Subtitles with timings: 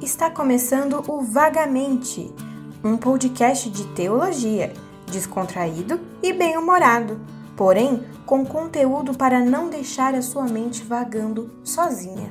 [0.00, 2.30] Está começando o Vagamente,
[2.84, 4.70] um podcast de teologia,
[5.10, 7.18] descontraído e bem-humorado,
[7.56, 12.30] porém com conteúdo para não deixar a sua mente vagando sozinha.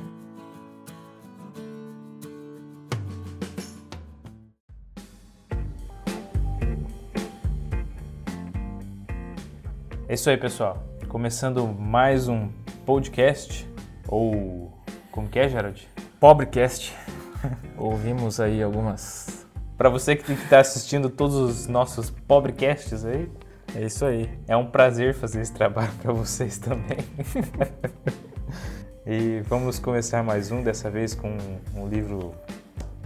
[10.08, 10.84] É isso aí, pessoal.
[11.08, 12.48] Começando mais um
[12.86, 13.68] podcast,
[14.06, 14.72] ou
[15.10, 15.88] como que é, Gerald?
[16.20, 16.94] Pobrecast.
[17.76, 19.46] Ouvimos aí algumas.
[19.76, 23.30] Para você que está assistindo todos os nossos pobrecasts aí,
[23.74, 24.30] É isso aí.
[24.48, 26.98] é um prazer fazer esse trabalho para vocês também.
[29.06, 31.36] e vamos começar mais um, dessa vez com
[31.74, 32.34] um livro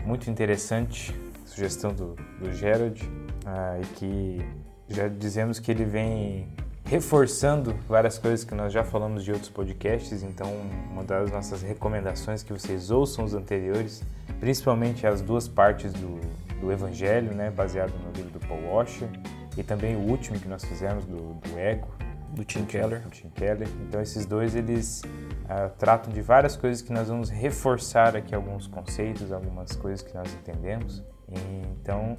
[0.04, 3.02] muito interessante, sugestão do, do Gerald,
[3.44, 4.46] ah, e que
[4.88, 6.48] já dizemos que ele vem
[6.90, 10.52] reforçando várias coisas que nós já falamos de outros podcasts, então
[10.90, 14.02] uma das nossas recomendações é que vocês ouçam os anteriores,
[14.40, 16.20] principalmente as duas partes do,
[16.60, 19.08] do Evangelho, né, baseado no livro do Paul Washer,
[19.56, 21.86] e também o último que nós fizemos do, do Ego,
[22.32, 23.02] Do Tim Keller.
[23.02, 23.68] do Tim Keller.
[23.86, 25.02] Então esses dois eles
[25.48, 30.12] ah, tratam de várias coisas que nós vamos reforçar aqui alguns conceitos, algumas coisas que
[30.12, 31.04] nós entendemos.
[31.28, 31.38] E,
[31.80, 32.18] então,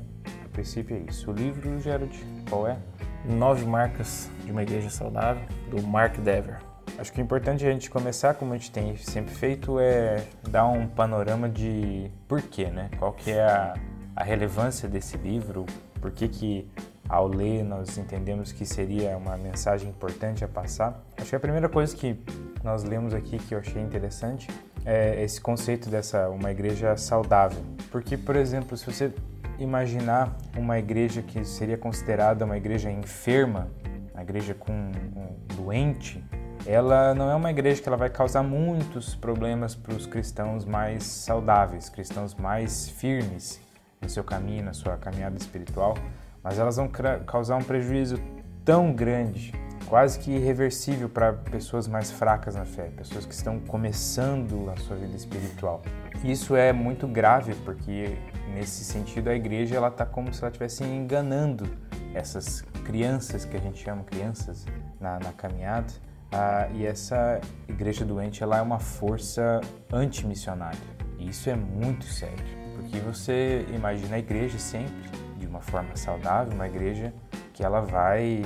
[0.51, 1.31] princípio é isso.
[1.31, 2.17] O livro, Gerald,
[2.49, 2.77] qual é?
[3.25, 6.59] Nove marcas de uma igreja saudável, do Mark Dever.
[6.97, 10.67] Acho que o importante a gente começar, como a gente tem sempre feito, é dar
[10.67, 12.89] um panorama de porquê, né?
[12.99, 13.73] Qual que é a,
[14.15, 15.65] a relevância desse livro,
[15.99, 16.69] por que que
[17.11, 21.03] ao ler nós entendemos que seria uma mensagem importante a passar.
[21.17, 22.17] Acho que a primeira coisa que
[22.63, 24.47] nós lemos aqui que eu achei interessante
[24.85, 27.61] é esse conceito dessa uma igreja saudável.
[27.91, 29.13] Porque, por exemplo, se você
[29.63, 33.69] imaginar uma igreja que seria considerada uma igreja enferma,
[34.13, 36.23] uma igreja com um doente,
[36.65, 41.03] ela não é uma igreja que ela vai causar muitos problemas para os cristãos mais
[41.03, 43.59] saudáveis, cristãos mais firmes
[44.01, 45.95] no seu caminho, na sua caminhada espiritual,
[46.43, 46.89] mas elas vão
[47.25, 48.19] causar um prejuízo
[48.63, 49.53] tão grande,
[49.87, 54.95] quase que irreversível para pessoas mais fracas na fé, pessoas que estão começando a sua
[54.95, 55.81] vida espiritual.
[56.23, 58.17] Isso é muito grave porque
[58.53, 61.69] nesse sentido a igreja ela está como se ela estivesse enganando
[62.13, 64.65] essas crianças que a gente chama crianças
[64.99, 65.91] na, na caminhada.
[66.31, 69.59] Ah, e essa igreja doente ela é uma força
[69.91, 70.79] antimissionária.
[71.17, 72.43] E isso é muito sério,
[72.75, 77.13] porque você imagina a igreja sempre de uma forma saudável, uma igreja
[77.53, 78.43] que ela vai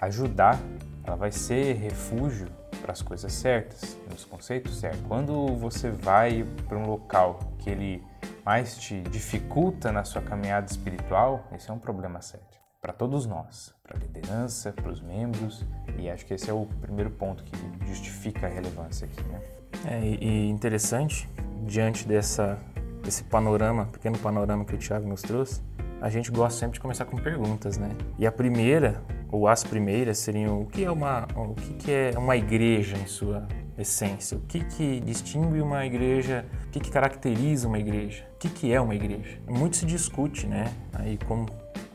[0.00, 0.58] ajudar,
[1.04, 2.48] ela vai ser refúgio
[2.80, 5.00] para as coisas certas, nos conceitos certos.
[5.06, 8.02] Quando você vai para um local que ele
[8.44, 13.74] mais te dificulta na sua caminhada espiritual, esse é um problema sério para todos nós,
[13.82, 15.64] para a liderança, para os membros,
[15.98, 19.40] e acho que esse é o primeiro ponto que justifica a relevância aqui, né?
[19.86, 21.28] É, e, interessante,
[21.66, 22.58] diante dessa,
[23.02, 25.62] desse panorama, pequeno panorama que o Thiago nos trouxe,
[26.00, 27.90] a gente gosta sempre de começar com perguntas, né?
[28.18, 32.36] E a primeira, ou as primeiras, seriam o que é uma, o que é uma
[32.36, 33.46] igreja em sua
[33.82, 34.36] essência?
[34.36, 36.44] O que, que distingue uma igreja?
[36.66, 38.24] O que, que caracteriza uma igreja?
[38.34, 39.38] O que, que é uma igreja?
[39.48, 40.72] Muito se discute, né?
[40.92, 41.46] Aí como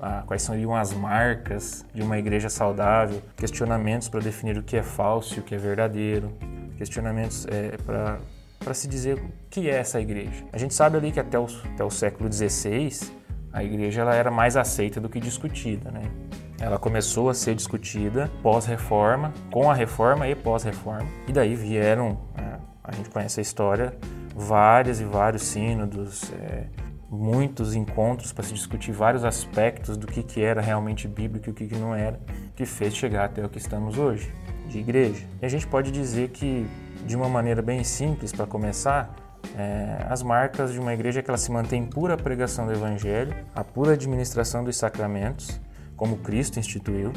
[0.02, 4.84] ah, quais seriam as marcas de uma igreja saudável, questionamentos para definir o que é
[4.84, 6.32] falso e o que é verdadeiro,
[6.78, 8.20] questionamentos é, para
[8.60, 10.44] para se dizer o que é essa igreja.
[10.52, 13.12] A gente sabe ali que até o, até o século XVI
[13.54, 16.12] a igreja ela era mais aceita do que discutida, né?
[16.60, 22.58] Ela começou a ser discutida pós-reforma, com a reforma e pós-reforma, e daí vieram, é,
[22.84, 23.98] a gente conhece a história,
[24.36, 26.68] várias e vários sínodos, é,
[27.10, 31.54] muitos encontros para se discutir vários aspectos do que, que era realmente bíblico e o
[31.54, 32.20] que, que não era,
[32.56, 34.34] que fez chegar até o que estamos hoje,
[34.68, 35.26] de igreja.
[35.42, 36.68] E a gente pode dizer que,
[37.06, 39.14] de uma maneira bem simples para começar,
[39.58, 43.36] é, as marcas de uma igreja é que ela se mantém pura pregação do evangelho,
[43.54, 45.60] a pura administração dos sacramentos,
[45.96, 47.12] como Cristo instituiu,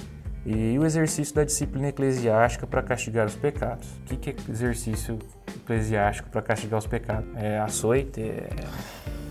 [0.46, 3.88] e o exercício da disciplina eclesiástica para castigar os pecados.
[4.10, 5.18] O que, é exercício
[5.54, 7.28] eclesiástico para castigar os pecados?
[7.36, 8.22] É açoite?
[8.22, 8.48] É,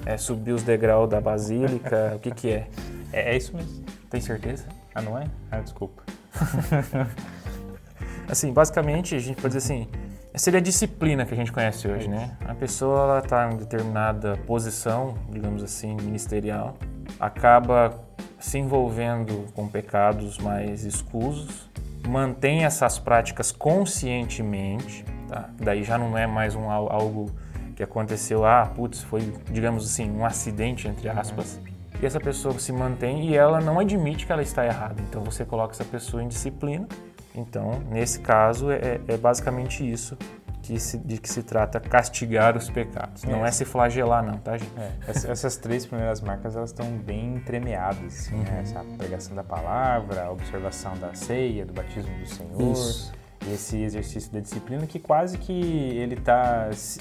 [0.05, 2.13] é subir os degraus da basílica?
[2.15, 2.67] o que, que é?
[3.11, 3.83] É, é isso mesmo.
[4.09, 4.65] Tem certeza?
[4.93, 5.25] Ah, não é?
[5.49, 6.03] Ah, desculpa.
[8.29, 9.87] Assim, basicamente, a gente pode dizer assim,
[10.35, 12.37] seria a disciplina que a gente conhece hoje, né?
[12.45, 16.77] A pessoa está em determinada posição, digamos assim, ministerial,
[17.17, 18.06] acaba
[18.39, 21.69] se envolvendo com pecados mais escusos,
[22.07, 25.49] mantém essas práticas conscientemente, tá?
[25.59, 27.31] Daí já não é mais um al- algo
[27.75, 31.59] que aconteceu, ah, putz, foi, digamos assim, um acidente, entre aspas.
[32.01, 34.95] E essa pessoa se mantém e ela não admite que ela está errada.
[35.09, 36.87] Então você coloca essa pessoa em disciplina.
[37.35, 40.17] Então, nesse caso, é, é basicamente isso
[40.67, 43.23] que se, de que se trata castigar os pecados.
[43.23, 44.71] Não é, é se flagelar, não, tá, gente?
[44.77, 48.49] É, essas três primeiras marcas elas estão bem entremeadas, assim, né?
[48.49, 48.55] uhum.
[48.55, 48.61] né?
[48.61, 52.73] essa pregação da palavra, a observação da ceia, do batismo do Senhor.
[52.73, 53.13] Isso.
[53.49, 56.69] Esse exercício da disciplina que quase que ele está.
[56.73, 56.99] Se,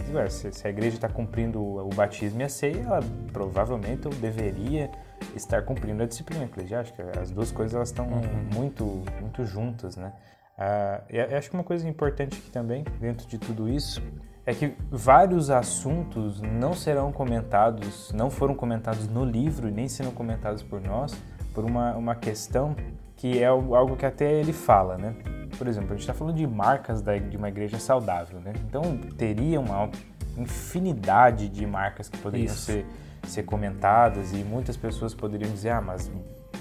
[0.53, 3.01] se, a igreja está cumprindo o, batismo e a ceia, ela
[3.33, 4.89] provavelmente deveria
[5.35, 7.11] estar cumprindo a disciplina eclesiástica.
[7.21, 8.49] As duas coisas elas estão uhum.
[8.55, 8.85] muito,
[9.21, 10.13] muito juntas, né?
[10.59, 14.03] Ah, eu acho que uma coisa importante aqui também, dentro de tudo isso,
[14.47, 20.63] é que vários assuntos não serão comentados, não foram comentados no livro, nem serão comentados
[20.63, 21.15] por nós,
[21.53, 22.75] por uma, uma questão
[23.17, 25.15] que é algo que até ele fala, né?
[25.59, 28.53] Por exemplo, a gente está falando de marcas da, de uma igreja saudável, né?
[28.69, 28.83] Então,
[29.17, 29.91] teria uma
[30.37, 32.87] infinidade de marcas que poderiam ser,
[33.27, 36.11] ser comentadas e muitas pessoas poderiam dizer, ah, mas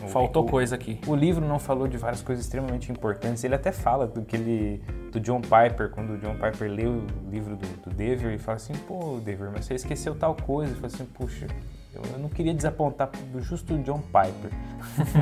[0.10, 1.00] Faltou o, coisa aqui.
[1.08, 3.44] O livro não falou de várias coisas extremamente importantes.
[3.44, 7.30] Ele até fala do que ele, do John Piper, quando o John Piper leu o
[7.30, 10.72] livro do, do Dever e fala assim, pô, Dever, mas você esqueceu tal coisa.
[10.72, 11.48] Ele fala assim, puxa,
[11.94, 13.10] eu, eu não queria desapontar
[13.40, 14.52] justo o John Piper.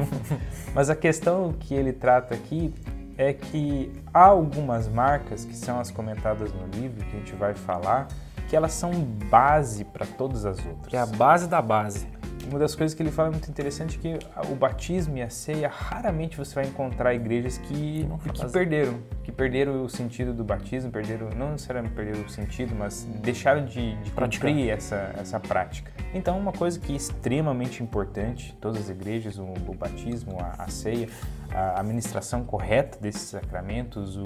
[0.73, 2.73] mas a questão que ele trata aqui
[3.17, 7.53] é que há algumas marcas que são as comentadas no livro, que a gente vai
[7.53, 8.07] falar,
[8.47, 8.91] que elas são
[9.29, 10.93] base para todas as outras.
[10.93, 12.07] É a base da base.
[12.49, 15.29] Uma das coisas que ele fala é muito interessante é que o batismo e a
[15.29, 20.91] ceia, raramente você vai encontrar igrejas que, que perderam, que perderam o sentido do batismo,
[20.91, 25.91] perderam, não necessariamente perderam o sentido, mas deixaram de, de cumprir essa, essa prática.
[26.13, 30.67] Então, uma coisa que é extremamente importante, todas as igrejas, o, o batismo, a, a,
[30.67, 31.07] ceia,
[31.51, 34.23] a administração correta desses sacramentos, o,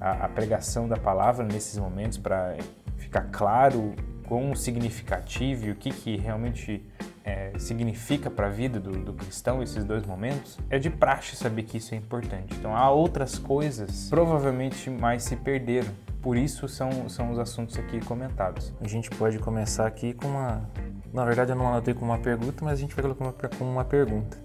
[0.00, 2.56] a, a pregação da palavra nesses momentos para
[2.96, 3.94] ficar claro
[4.26, 6.84] quão significativo e o que, que realmente
[7.28, 11.64] é, significa para a vida do, do, cristão esses dois momentos, é de praxe saber
[11.64, 12.54] que isso é importante.
[12.58, 15.90] Então há outras coisas provavelmente mais se perderam.
[16.22, 18.72] Por isso são, são os assuntos aqui comentados.
[18.80, 20.68] A gente pode começar aqui com uma.
[21.12, 23.84] Na verdade eu não anotei com uma pergunta, mas a gente vai colocar com uma
[23.84, 24.38] pergunta.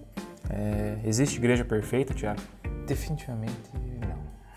[0.50, 2.42] É, existe igreja perfeita, Tiago?
[2.86, 3.72] Definitivamente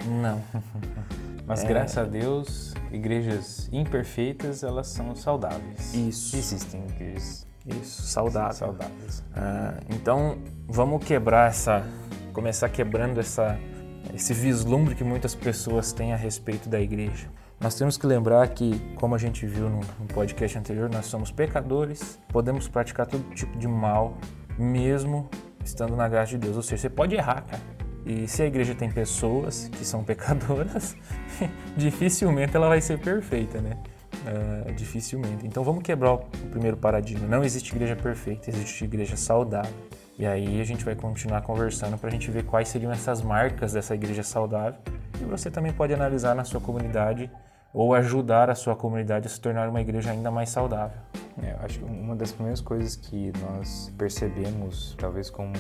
[0.04, 0.20] não.
[0.20, 0.42] Não.
[1.46, 1.68] Mas é...
[1.68, 5.94] graças a Deus, igrejas imperfeitas, elas são saudáveis.
[5.94, 6.36] Isso.
[6.36, 8.56] Existem igrejas isso, saudáveis.
[8.56, 9.24] Saudáveis.
[9.34, 11.84] Ah, então, vamos quebrar essa,
[12.32, 13.58] começar quebrando essa,
[14.14, 17.28] esse vislumbre que muitas pessoas têm a respeito da igreja.
[17.58, 21.30] Nós temos que lembrar que, como a gente viu no, no podcast anterior, nós somos
[21.30, 24.16] pecadores, podemos praticar todo tipo de mal,
[24.58, 25.28] mesmo
[25.64, 26.56] estando na graça de Deus.
[26.56, 27.62] Ou seja, você pode errar, cara.
[28.04, 30.96] E se a igreja tem pessoas que são pecadoras,
[31.76, 33.76] dificilmente ela vai ser perfeita, né?
[34.26, 35.46] Uh, dificilmente.
[35.46, 36.18] Então vamos quebrar o
[36.50, 37.28] primeiro paradigma.
[37.28, 39.72] Não existe igreja perfeita, existe igreja saudável.
[40.18, 43.72] E aí a gente vai continuar conversando para a gente ver quais seriam essas marcas
[43.72, 44.80] dessa igreja saudável.
[45.20, 47.30] E você também pode analisar na sua comunidade
[47.72, 50.98] ou ajudar a sua comunidade a se tornar uma igreja ainda mais saudável.
[51.42, 55.52] É, eu acho que uma das primeiras coisas que nós percebemos, talvez como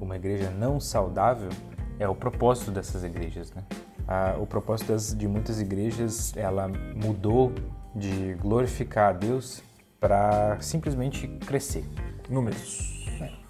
[0.00, 1.50] uma igreja não saudável,
[1.98, 3.62] é o propósito dessas igrejas, né?
[4.08, 7.52] Ah, o propósito das, de muitas igrejas, ela mudou
[7.94, 9.62] de glorificar a Deus
[10.00, 11.84] para simplesmente crescer.
[12.28, 12.92] Números.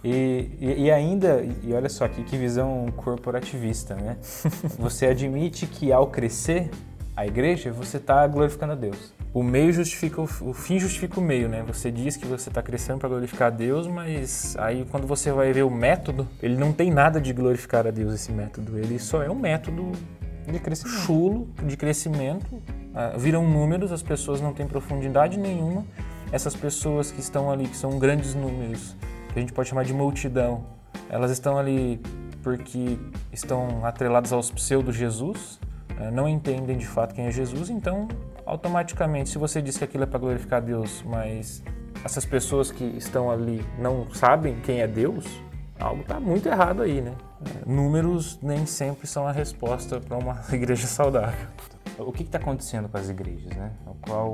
[0.04, 4.16] E, e, e, ainda, e olha só aqui que visão corporativista, né?
[4.78, 6.70] Você admite que ao crescer
[7.16, 9.12] a igreja, você está glorificando a Deus.
[9.34, 11.62] O meio justifica o, o, fim justifica o meio, né?
[11.66, 15.52] Você diz que você está crescendo para glorificar a Deus, mas aí quando você vai
[15.52, 18.78] ver o método, ele não tem nada de glorificar a Deus esse método.
[18.78, 19.92] Ele só é um método
[20.50, 20.98] de crescimento.
[21.00, 22.62] chulo de crescimento
[22.94, 25.84] ah, viram números, as pessoas não têm profundidade nenhuma.
[26.30, 28.96] Essas pessoas que estão ali, que são grandes números,
[29.32, 30.64] que a gente pode chamar de multidão,
[31.08, 32.00] elas estão ali
[32.42, 32.98] porque
[33.32, 35.60] estão atreladas aos pseudo-Jesus,
[35.98, 38.08] eh, não entendem de fato quem é Jesus, então
[38.44, 41.62] automaticamente, se você diz que aquilo é para glorificar Deus, mas
[42.04, 45.24] essas pessoas que estão ali não sabem quem é Deus,
[45.78, 47.14] algo está muito errado aí, né?
[47.66, 51.48] Números nem sempre são a resposta para uma igreja saudável
[51.98, 53.72] o que está acontecendo com as igrejas, né?
[54.00, 54.32] Qual,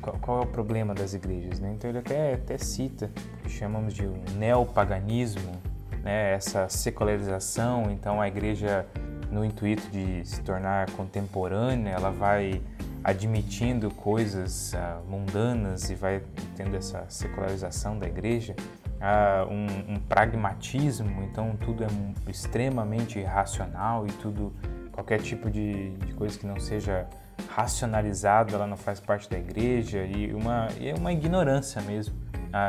[0.00, 1.72] qual, qual, é o problema das igrejas, né?
[1.74, 3.10] Então ele até, até cita,
[3.42, 5.52] que chamamos de um neopaganismo,
[6.02, 6.32] né?
[6.32, 8.86] Essa secularização, então a igreja
[9.30, 12.60] no intuito de se tornar contemporânea, ela vai
[13.02, 16.22] admitindo coisas uh, mundanas e vai
[16.54, 18.54] tendo essa secularização da igreja,
[19.02, 21.88] uh, um, um, pragmatismo, então tudo é
[22.30, 24.54] extremamente racional e tudo
[24.92, 27.06] qualquer tipo de, de coisa que não seja
[27.48, 32.14] racionalizado, ela não faz parte da igreja e uma, e uma ignorância mesmo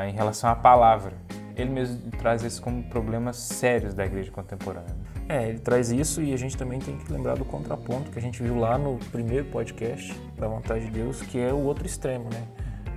[0.07, 1.13] em relação à palavra.
[1.55, 4.95] Ele mesmo traz isso como problemas sérios da igreja contemporânea.
[5.29, 8.21] É, ele traz isso e a gente também tem que lembrar do contraponto que a
[8.21, 12.29] gente viu lá no primeiro podcast da vontade de Deus, que é o outro extremo,
[12.33, 12.43] né?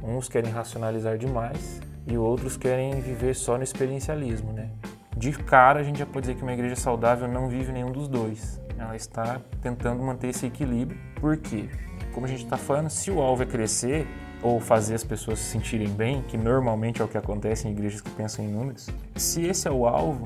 [0.02, 4.70] Uns querem racionalizar demais e outros querem viver só no experiencialismo, né?
[5.16, 8.06] De cara, a gente já pode dizer que uma igreja saudável não vive nenhum dos
[8.06, 8.60] dois.
[8.78, 10.98] Ela está tentando manter esse equilíbrio.
[11.20, 11.68] Por quê?
[12.12, 14.06] Como a gente está falando, se o alvo é crescer
[14.42, 18.02] ou fazer as pessoas se sentirem bem, que normalmente é o que acontece em igrejas
[18.02, 20.24] que pensam em números, se esse é o alvo,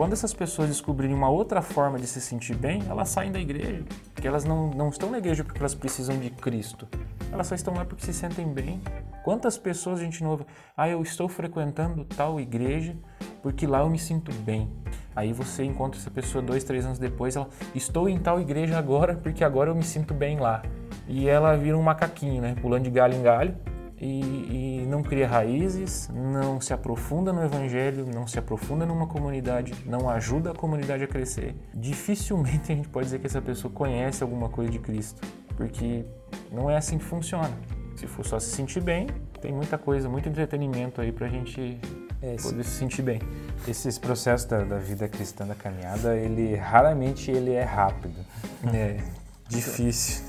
[0.00, 3.84] quando essas pessoas descobrirem uma outra forma de se sentir bem, elas saem da igreja.
[4.14, 6.88] Porque elas não, não estão na igreja porque elas precisam de Cristo.
[7.30, 8.80] Elas só estão lá porque se sentem bem.
[9.22, 10.46] Quantas pessoas a gente não ouve?
[10.76, 12.96] Ah, eu estou frequentando tal igreja
[13.42, 14.70] porque lá eu me sinto bem.
[15.14, 19.14] Aí você encontra essa pessoa dois, três anos depois, ela, estou em tal igreja agora
[19.16, 20.62] porque agora eu me sinto bem lá.
[21.08, 22.54] E ela vira um macaquinho, né?
[22.60, 23.56] Pulando de galho em galho
[24.00, 29.74] e, e, não cria raízes, não se aprofunda no evangelho, não se aprofunda numa comunidade,
[29.84, 34.22] não ajuda a comunidade a crescer, dificilmente a gente pode dizer que essa pessoa conhece
[34.22, 35.20] alguma coisa de Cristo,
[35.54, 36.04] porque
[36.50, 37.52] não é assim que funciona.
[38.00, 39.08] Se for só se sentir bem,
[39.42, 41.78] tem muita coisa, muito entretenimento aí pra gente
[42.22, 43.20] é, poder se sentir bem.
[43.68, 48.24] Esses processos da, da, vida cristã da caminhada, ele raramente ele é rápido.
[48.72, 48.96] É
[49.46, 50.24] difícil.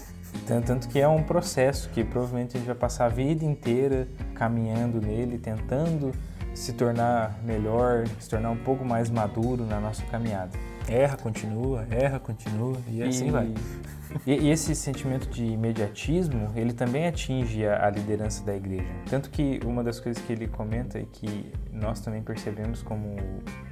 [0.46, 5.00] Tanto que é um processo que provavelmente a gente vai passar a vida inteira caminhando
[5.00, 6.12] nele, tentando
[6.54, 10.52] se tornar melhor, se tornar um pouco mais maduro na nossa caminhada.
[10.90, 13.54] Erra, continua, erra, continua e assim e, vai.
[14.26, 18.92] E, e, esse sentimento de imediatismo, ele também atinge a, a, liderança da igreja.
[19.10, 23.16] Tanto que uma das coisas que ele comenta e que nós também percebemos como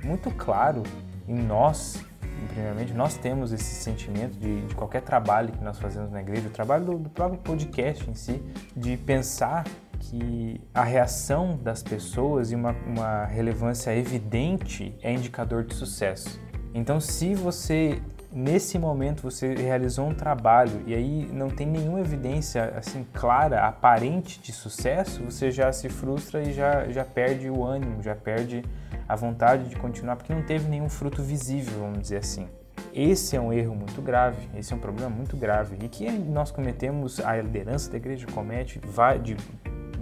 [0.03, 0.83] muito claro
[1.27, 2.03] em nós
[2.47, 6.51] primeiramente, nós temos esse sentimento de, de, qualquer trabalho que nós fazemos na igreja, o
[6.51, 8.41] trabalho do, do próprio podcast em si,
[8.75, 9.65] de pensar
[9.99, 16.39] que a reação das pessoas e uma, uma relevância evidente é indicador de sucesso.
[16.73, 22.73] Então, se você nesse momento você realizou um trabalho e aí não tem nenhuma evidência
[22.75, 28.01] assim clara, aparente de sucesso, você já se frustra e já, já perde o ânimo,
[28.03, 28.63] já perde
[29.07, 32.47] a vontade de continuar porque não teve nenhum fruto visível, vamos dizer assim.
[32.93, 36.51] Esse é um erro muito grave, esse é um problema muito grave e que nós
[36.51, 38.79] cometemos, a liderança da igreja comete,
[39.23, 39.37] de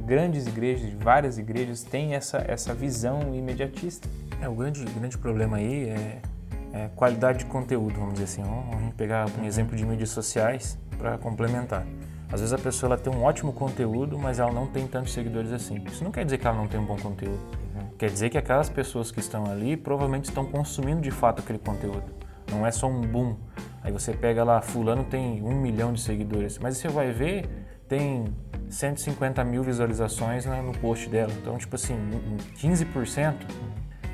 [0.06, 4.08] grandes igrejas, de várias igrejas, tem essa, essa visão imediatista.
[4.42, 6.22] É, o grande, grande problema aí é,
[6.78, 8.44] é qualidade de conteúdo, vamos dizer assim.
[8.44, 11.86] Vamos pegar um exemplo de mídias sociais para complementar.
[12.32, 15.52] Às vezes a pessoa ela tem um ótimo conteúdo, mas ela não tem tantos seguidores
[15.52, 15.84] assim.
[15.92, 17.40] Isso não quer dizer que ela não tem um bom conteúdo.
[17.98, 22.04] Quer dizer que aquelas pessoas que estão ali provavelmente estão consumindo de fato aquele conteúdo.
[22.52, 23.36] Não é só um boom.
[23.82, 27.50] Aí você pega lá, fulano tem um milhão de seguidores, mas você vai ver,
[27.88, 28.26] tem
[28.70, 31.32] 150 mil visualizações né, no post dela.
[31.42, 31.96] Então, tipo assim,
[32.58, 33.34] 15%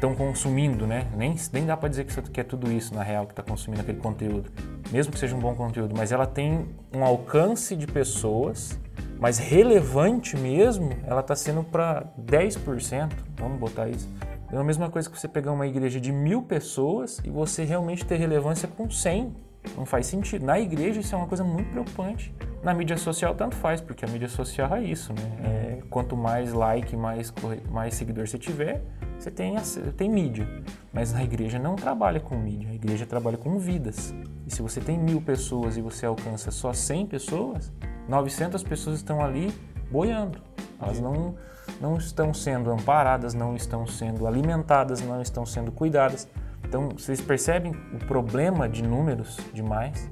[0.04, 1.08] estão consumindo, né?
[1.16, 4.00] Nem, nem dá para dizer que é tudo isso na real que está consumindo aquele
[4.00, 4.52] conteúdo,
[4.92, 8.78] mesmo que seja um bom conteúdo, mas ela tem um alcance de pessoas
[9.24, 14.10] mas relevante mesmo, ela está sendo para 10%, vamos botar isso.
[14.52, 18.06] É a mesma coisa que você pegar uma igreja de mil pessoas e você realmente
[18.06, 19.34] ter relevância com 100.
[19.78, 20.46] Não faz sentido.
[20.46, 22.36] Na igreja isso é uma coisa muito preocupante.
[22.62, 25.22] Na mídia social tanto faz, porque a mídia social é isso, né?
[25.42, 27.34] É, quanto mais like, mais,
[27.72, 28.82] mais seguidor você tiver,
[29.24, 29.56] você tem,
[29.96, 30.48] tem mídia.
[30.92, 34.14] Mas na igreja não trabalha com mídia, a igreja trabalha com vidas.
[34.46, 37.72] E se você tem mil pessoas e você alcança só 100 pessoas,
[38.08, 39.54] 900 pessoas estão ali
[39.90, 40.40] boiando.
[40.82, 41.36] Elas não,
[41.80, 46.28] não estão sendo amparadas, não estão sendo alimentadas, não estão sendo cuidadas.
[46.66, 50.10] Então, vocês percebem o problema de números demais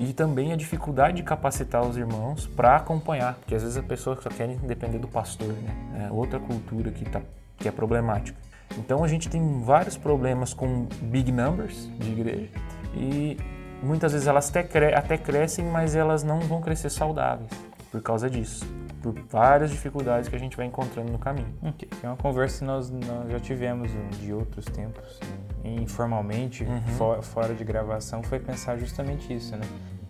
[0.00, 4.18] e também a dificuldade de capacitar os irmãos para acompanhar, porque às vezes a pessoa
[4.20, 6.06] só quer depender do pastor, né?
[6.08, 7.20] É outra cultura que, tá,
[7.58, 8.43] que é problemática.
[8.78, 12.50] Então a gente tem vários problemas com big numbers de igreja
[12.94, 13.36] e
[13.82, 17.50] muitas vezes elas até, cre até crescem, mas elas não vão crescer saudáveis
[17.94, 18.66] por causa disso,
[19.00, 21.54] por várias dificuldades que a gente vai encontrando no caminho.
[21.62, 21.88] Okay.
[22.02, 25.20] É uma conversa que nós, nós já tivemos de outros tempos,
[25.62, 25.70] né?
[25.76, 26.80] informalmente, uhum.
[26.98, 29.64] for, fora de gravação, foi pensar justamente isso, né?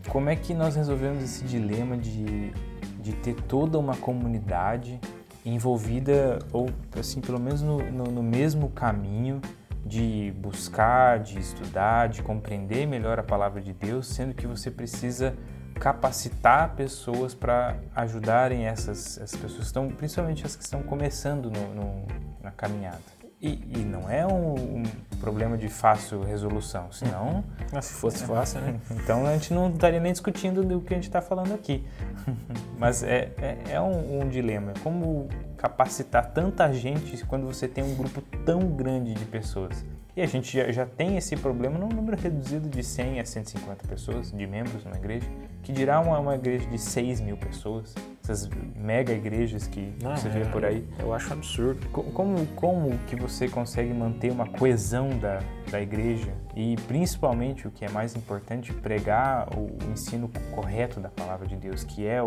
[0.09, 2.53] Como é que nós resolvemos esse dilema de,
[3.01, 4.99] de ter toda uma comunidade
[5.45, 9.41] envolvida, ou assim, pelo menos no, no, no mesmo caminho,
[9.85, 15.37] de buscar, de estudar, de compreender melhor a palavra de Deus, sendo que você precisa
[15.75, 22.07] capacitar pessoas para ajudarem essas, essas pessoas, estão, principalmente as que estão começando no, no,
[22.43, 23.13] na caminhada.
[23.45, 24.83] E, e não é um, um,
[25.21, 27.45] problema de fácil resolução, senão.
[27.83, 28.81] se fosse fácil, né?
[28.91, 31.85] então a gente não estaria nem discutindo do que a gente está falando aqui.
[32.79, 34.73] Mas é, é, é um, um dilema.
[34.83, 39.85] Como capacitar tanta gente quando você tem um grupo tão grande de pessoas.
[40.17, 43.87] E a gente já, já tem esse problema num número reduzido de 100 a 150
[43.87, 45.29] pessoas, de membros numa igreja,
[45.63, 50.28] que dirá uma, uma igreja de 6 mil pessoas, essas mega igrejas que Não, você
[50.28, 50.87] é, vê por aí.
[50.99, 51.87] Eu acho absurdo.
[51.90, 55.40] Co- Como, como que você consegue manter uma coesão da,
[55.71, 61.11] da igreja e principalmente o que é mais importante, pregar o, o ensino correto da
[61.11, 62.26] palavra de Deus, que é o,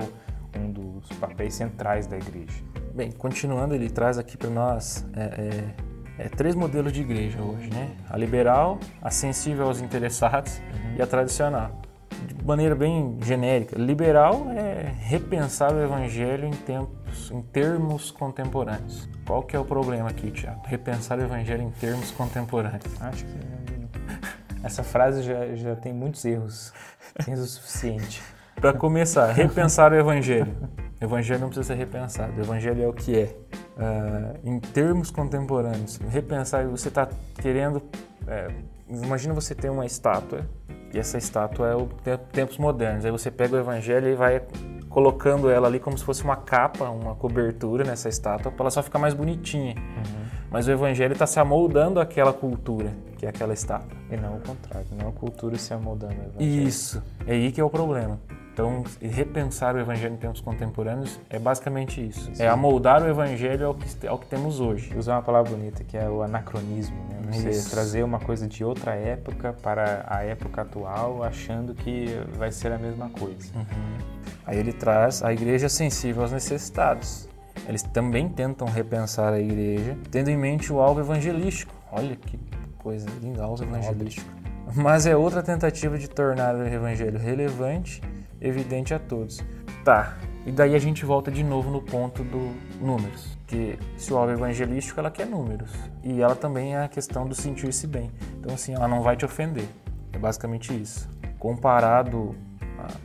[0.56, 2.64] um dos papéis centrais da igreja?
[2.94, 5.22] Bem, continuando, ele traz aqui para nós é,
[6.20, 7.96] é, é, três modelos de igreja hoje, né?
[8.10, 10.60] A liberal, a sensível aos interessados
[10.96, 11.82] e a tradicional.
[12.34, 19.10] De maneira bem genérica, liberal é repensar o evangelho em tempos, em termos contemporâneos.
[19.26, 20.62] Qual que é o problema aqui, Tiago?
[20.66, 23.02] Repensar o evangelho em termos contemporâneos.
[23.02, 23.88] Acho que hum,
[24.64, 26.74] essa frase já, já tem muitos erros,
[27.26, 28.22] tem o suficiente.
[28.60, 30.56] Para começar, repensar o evangelho.
[31.00, 33.36] O evangelho não precisa ser repensado, o evangelho é o que é.
[33.78, 37.08] Ah, em termos contemporâneos, repensar, você está
[37.40, 37.84] querendo.
[38.28, 38.48] é,
[38.90, 40.46] imagina você ter uma estátua,
[40.94, 43.06] e essa estátua é o te- tempos modernos.
[43.06, 44.42] Aí você pega o evangelho e vai
[44.90, 48.82] colocando ela ali como se fosse uma capa, uma cobertura nessa estátua, para ela só
[48.82, 49.76] ficar mais bonitinha.
[50.50, 53.98] Mas o evangelho está se amoldando àquela cultura, que é aquela estátua.
[54.10, 56.68] E não o contrário, não a cultura se amoldando ao evangelho.
[56.68, 58.18] Isso, é aí que é o problema.
[58.58, 62.32] Então, repensar o evangelho em tempos contemporâneos é basicamente isso.
[62.40, 64.98] É amoldar o evangelho ao que, ao que temos hoje.
[64.98, 67.34] Usar uma palavra bonita que é o anacronismo, né?
[67.34, 67.70] Você Isso.
[67.70, 72.80] trazer uma coisa de outra época para a época atual, achando que vai ser a
[72.80, 73.48] mesma coisa.
[74.44, 77.30] Aí ele traz a igreja sensível aos necessitados.
[77.70, 81.76] Eles também tentam repensar a igreja, tendo em mente o alvo evangelístico.
[81.92, 82.40] Olha que
[82.80, 84.28] coisa linda, alvo evangelístico.
[84.76, 88.02] Mas é outra tentativa de tornar o evangelho relevante,
[88.42, 89.44] evidente a todos.
[89.84, 90.18] Tá,
[90.48, 93.38] e daí a gente volta de novo no ponto do números.
[93.46, 95.70] Que se o alvo é evangelístico, ela quer números.
[96.02, 98.10] E ela também é a questão do sentir-se bem.
[98.40, 99.68] Então, assim, ela não vai te ofender.
[100.14, 101.10] É basicamente isso.
[101.38, 102.34] Comparado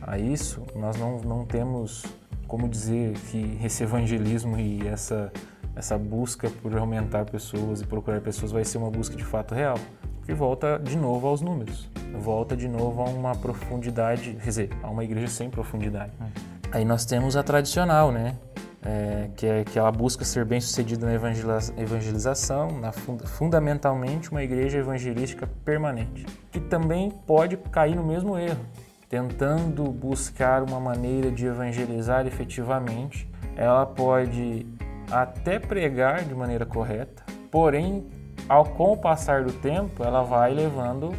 [0.05, 2.05] a, a isso, nós não, não temos
[2.47, 5.29] como dizer que esse evangelismo e essa,
[5.75, 9.77] essa busca por aumentar pessoas e procurar pessoas vai ser uma busca de fato real.
[10.25, 14.89] Que volta de novo aos números, volta de novo a uma profundidade, quer dizer, a
[14.89, 16.11] uma igreja sem profundidade.
[16.71, 18.35] Aí nós temos a tradicional, né?
[18.85, 24.29] É, que, é, que ela busca ser bem sucedida na evangeliza- evangelização, na fun- fundamentalmente
[24.29, 28.59] uma igreja evangelística permanente, que também pode cair no mesmo erro,
[29.07, 33.29] tentando buscar uma maneira de evangelizar efetivamente.
[33.55, 34.65] Ela pode
[35.09, 38.05] até pregar de maneira correta, porém,
[38.47, 41.13] ao com o passar do tempo, ela vai levando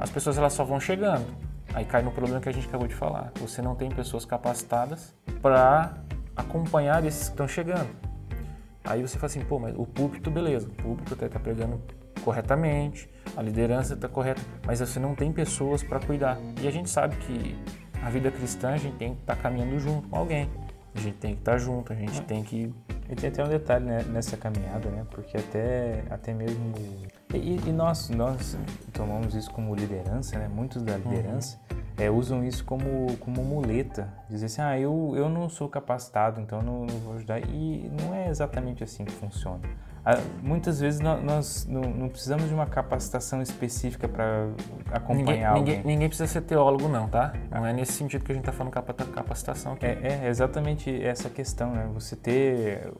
[0.00, 1.26] as pessoas elas só vão chegando.
[1.74, 3.30] Aí cai no problema que a gente acabou de falar.
[3.38, 5.94] Você não tem pessoas capacitadas para
[6.34, 7.88] acompanhar esses que estão chegando.
[8.82, 11.80] Aí você fala assim, pô, mas o púlpito, beleza, o púlpito está pregando
[12.24, 16.38] corretamente, a liderança está correta, mas você não tem pessoas para cuidar.
[16.60, 17.56] E a gente sabe que
[18.02, 20.50] a vida cristã a gente tem que estar caminhando junto com alguém.
[20.94, 22.74] A gente tem que estar junto, a gente tem que.
[23.10, 25.04] E tem até um detalhe né, nessa caminhada, né?
[25.10, 26.72] Porque até, até mesmo.
[27.34, 28.56] E, e nós, nós
[28.92, 30.46] tomamos isso como liderança, né?
[30.46, 31.58] Muitos da liderança
[31.98, 34.08] é, usam isso como, como muleta.
[34.28, 37.40] Dizer assim, ah, eu, eu não sou capacitado, então não, não vou ajudar.
[37.40, 39.60] E não é exatamente assim que funciona.
[40.42, 44.54] Muitas vezes nó- nós não, não precisamos de uma capacitação específica para Ninguém,
[44.92, 45.76] acompanhar alguém.
[45.76, 47.32] ninguém, ninguém precisa ser teólogo, não, tá?
[47.50, 49.84] Não é nesse sentido que a gente está falando capa- capacitação aqui.
[49.86, 51.88] É, é exatamente essa questão, né?
[51.92, 52.92] Você ter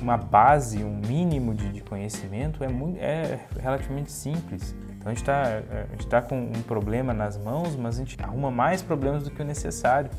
[0.00, 4.74] uma base, um mínimo de, de conhecimento é, muito, é relativamente simples.
[4.98, 8.80] Então a gente está tá com um problema nas mãos, mas a gente arruma mais
[8.80, 10.10] problemas do que o necessário,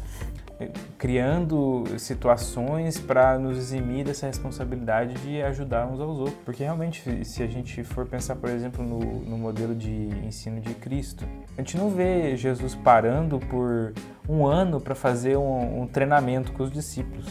[0.98, 6.38] criando situações para nos eximir dessa responsabilidade de ajudar uns aos outros.
[6.46, 10.74] Porque realmente, se a gente for pensar, por exemplo, no, no modelo de ensino de
[10.74, 11.26] Cristo,
[11.58, 13.94] a gente não vê Jesus parando por
[14.28, 17.26] um ano para fazer um, um treinamento com os discípulos.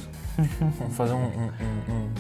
[0.79, 2.11] Vamos fazer um, um- um- um-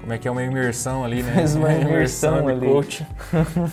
[0.00, 1.32] Como é que é uma imersão ali, né?
[1.34, 2.66] Fez uma imersão ali.
[2.66, 3.06] coach.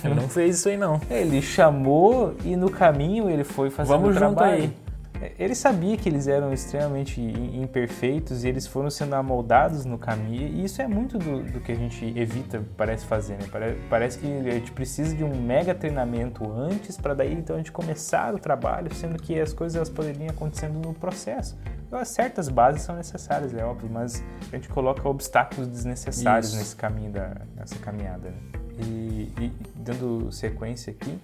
[0.03, 0.99] Ele não fez isso aí, não.
[1.09, 4.63] Ele chamou e no caminho ele foi fazer Vamos o junto trabalho.
[4.63, 4.73] aí.
[5.39, 10.47] Ele sabia que eles eram extremamente imperfeitos e eles foram sendo amoldados no caminho.
[10.47, 13.47] E isso é muito do, do que a gente evita, parece fazer, né?
[13.51, 17.59] Pare- Parece que a gente precisa de um mega treinamento antes para daí então a
[17.59, 21.57] gente começar o trabalho, sendo que as coisas elas poderiam acontecendo no processo.
[21.87, 26.57] Então, certas bases são necessárias, é óbvio, mas a gente coloca obstáculos desnecessários Isso.
[26.57, 28.29] nesse caminho da, nessa caminhada.
[28.29, 28.35] Né?
[28.79, 31.17] E, e dando sequência aqui,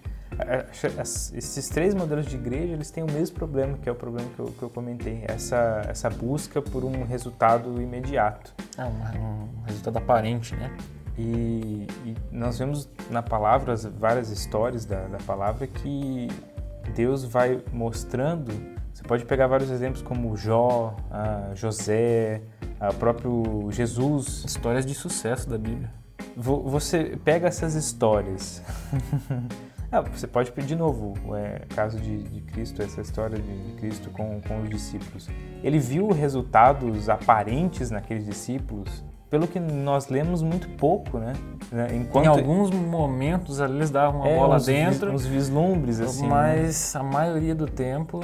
[1.35, 4.39] esses três modelos de igreja eles têm o mesmo problema, que é o problema que
[4.39, 8.53] eu, que eu comentei, essa, essa busca por um resultado imediato.
[8.77, 10.75] É um, um resultado aparente, né?
[11.17, 16.27] E, e, nós vemos na palavra várias histórias da, da palavra que
[16.95, 18.51] Deus vai mostrando.
[18.93, 20.95] Você pode pegar vários exemplos como Jó,
[21.53, 22.41] José,
[22.79, 24.43] o próprio Jesus.
[24.45, 25.91] Histórias de sucesso da Bíblia.
[26.35, 28.61] Você pega essas histórias.
[29.93, 34.09] ah, você pode pedir de novo, é, caso de, de, Cristo, essa história de Cristo
[34.09, 35.29] com, com os discípulos.
[35.63, 41.33] Ele viu resultados aparentes naqueles discípulos pelo que nós lemos muito pouco, né?
[41.71, 42.25] né enquanto...
[42.25, 45.11] Em alguns momentos eles davam uma é, bola uns dentro.
[45.11, 46.27] uns vislumbres, assim.
[46.27, 46.99] Mas né?
[46.99, 48.19] a maioria do tempo.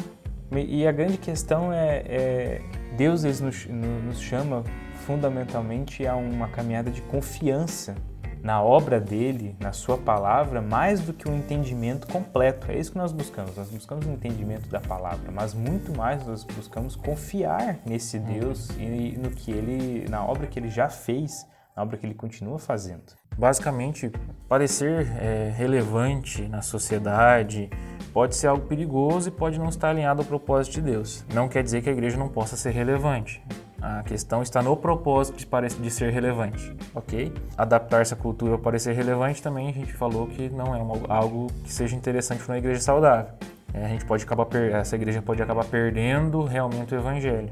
[0.52, 2.62] E a grande questão é, é
[2.98, 4.64] Deus nos, nos chama
[5.06, 7.96] fundamentalmente a uma caminhada de confiança
[8.42, 12.72] na obra dele, na sua palavra, mais do que um entendimento completo.
[12.72, 13.56] É isso que nós buscamos.
[13.56, 18.24] Nós buscamos um entendimento da palavra, mas muito mais nós buscamos confiar nesse uhum.
[18.24, 22.14] Deus e no que ele, na obra que ele já fez, na obra que ele
[22.14, 23.04] continua fazendo.
[23.38, 24.12] Basicamente,
[24.50, 27.70] parecer é, relevante na sociedade
[28.12, 31.24] pode ser algo perigoso e pode não estar alinhado ao propósito de Deus.
[31.34, 33.42] Não quer dizer que a igreja não possa ser relevante.
[33.82, 37.34] A questão está no propósito de, de ser relevante, ok?
[37.58, 41.48] Adaptar essa cultura para ser relevante também a gente falou que não é uma, algo
[41.64, 43.34] que seja interessante para uma igreja saudável.
[43.74, 47.52] É, a gente pode acabar essa igreja pode acabar perdendo realmente o evangelho.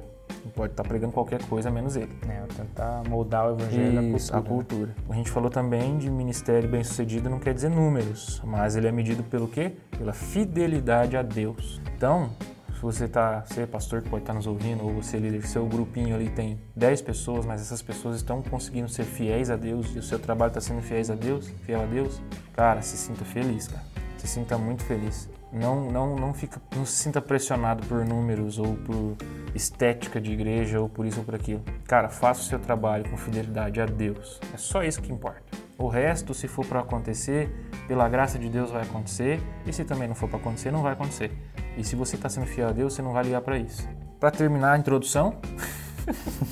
[0.56, 2.12] Pode estar pregando qualquer coisa menos ele.
[2.28, 4.40] É, tentar moldar o evangelho Isso, cultura.
[4.40, 4.96] A cultura.
[5.10, 8.92] A gente falou também de ministério bem sucedido não quer dizer números, mas ele é
[8.92, 9.74] medido pelo quê?
[9.98, 11.82] Pela fidelidade a Deus.
[11.96, 12.30] Então,
[12.78, 15.20] se você tá, você é pastor que pode estar tá nos ouvindo, ou você é
[15.20, 19.56] líder, seu grupinho ali tem 10 pessoas, mas essas pessoas estão conseguindo ser fiéis a
[19.56, 22.22] Deus e o seu trabalho está sendo fiéis a Deus, fiel a Deus,
[22.54, 23.84] cara, se sinta feliz, cara.
[24.18, 25.28] Se sinta muito feliz.
[25.52, 29.16] Não, não, não, fica, não se sinta pressionado por números ou por
[29.56, 31.64] estética de igreja ou por isso ou por aquilo.
[31.86, 34.40] Cara, faça o seu trabalho com fidelidade a Deus.
[34.54, 35.67] É só isso que importa.
[35.78, 37.50] O resto, se for para acontecer,
[37.88, 40.94] pela graça de Deus vai acontecer, e se também não for para acontecer, não vai
[40.94, 41.32] acontecer.
[41.78, 43.88] E se você está sendo fiel a Deus, você não vai ligar para isso.
[44.20, 45.36] Para terminar a introdução,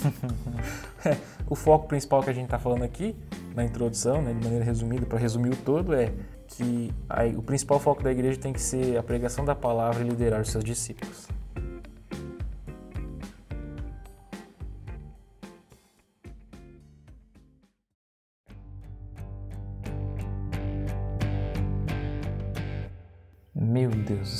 [1.49, 3.15] o foco principal que a gente está falando aqui,
[3.55, 6.11] na introdução, né, de maneira resumida, para resumir o todo, é
[6.47, 10.07] que a, o principal foco da igreja tem que ser a pregação da palavra e
[10.07, 11.27] liderar os seus discípulos.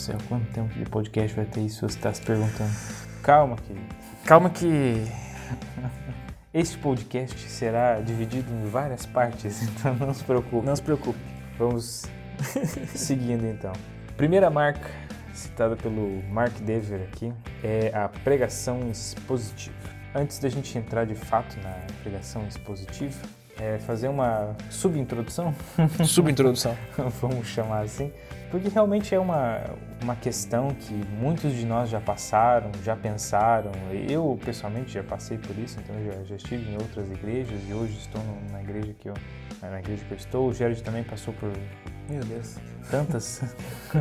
[0.06, 1.88] Céu, quanto tempo de podcast vai ter isso?
[1.88, 2.72] Você está se perguntando.
[3.24, 3.96] Calma, querido.
[4.24, 5.04] Calma que
[6.54, 10.65] este podcast será dividido em várias partes, então não se preocupe.
[10.65, 11.20] Não se preocupe.
[11.58, 12.06] Vamos
[12.94, 13.74] seguindo então.
[14.15, 14.91] Primeira marca
[15.34, 19.76] citada pelo Mark Dever aqui é a pregação expositiva.
[20.13, 23.18] Antes da gente entrar de fato na pregação expositiva,
[23.60, 25.54] é fazer uma subintrodução.
[26.06, 26.76] Subintrodução.
[27.22, 28.12] Vamos chamar assim
[28.56, 29.62] porque realmente é uma,
[30.02, 33.70] uma questão que muitos de nós já passaram, já pensaram.
[34.08, 37.98] Eu, pessoalmente, já passei por isso, então já, já estive em outras igrejas e hoje
[37.98, 39.13] estou na igreja que eu,
[39.62, 40.48] na igreja que eu estou.
[40.48, 41.52] O Gerard também passou por,
[42.10, 42.56] meu Deus,
[42.89, 43.44] tantas,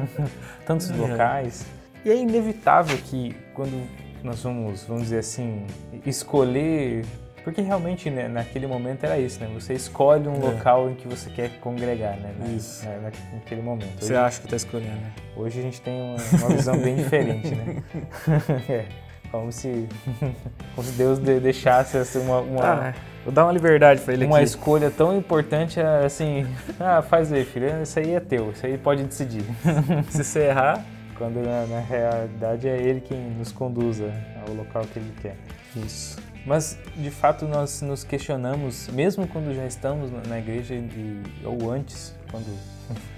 [0.64, 1.66] tantos locais.
[2.04, 3.88] E é inevitável que quando
[4.22, 5.66] nós vamos, vamos dizer assim,
[6.06, 7.04] escolher
[7.44, 9.50] porque realmente né, naquele momento era isso, né?
[9.52, 10.38] Você escolhe um é.
[10.38, 12.32] local em que você quer congregar, né?
[12.56, 12.86] Isso.
[12.86, 13.98] Na, naquele momento.
[13.98, 15.12] Hoje, você acha que está escolhendo, né?
[15.36, 17.82] Hoje a gente tem uma, uma visão bem diferente, né?
[18.66, 18.84] é,
[19.30, 19.86] como se,
[20.74, 24.36] como se Deus deixasse assim, uma, uma ah, vou dar uma liberdade para ele Uma
[24.36, 24.46] aqui.
[24.46, 26.46] escolha tão importante assim,
[26.80, 29.44] ah, faz aí, filho, isso aí é teu, isso aí pode decidir.
[30.08, 30.82] se você errar,
[31.18, 34.10] quando na, na realidade é ele quem nos conduza
[34.46, 35.36] ao local que ele quer.
[35.76, 36.16] Isso.
[36.46, 42.14] Mas, de fato, nós nos questionamos, mesmo quando já estamos na igreja e, ou antes,
[42.30, 42.46] quando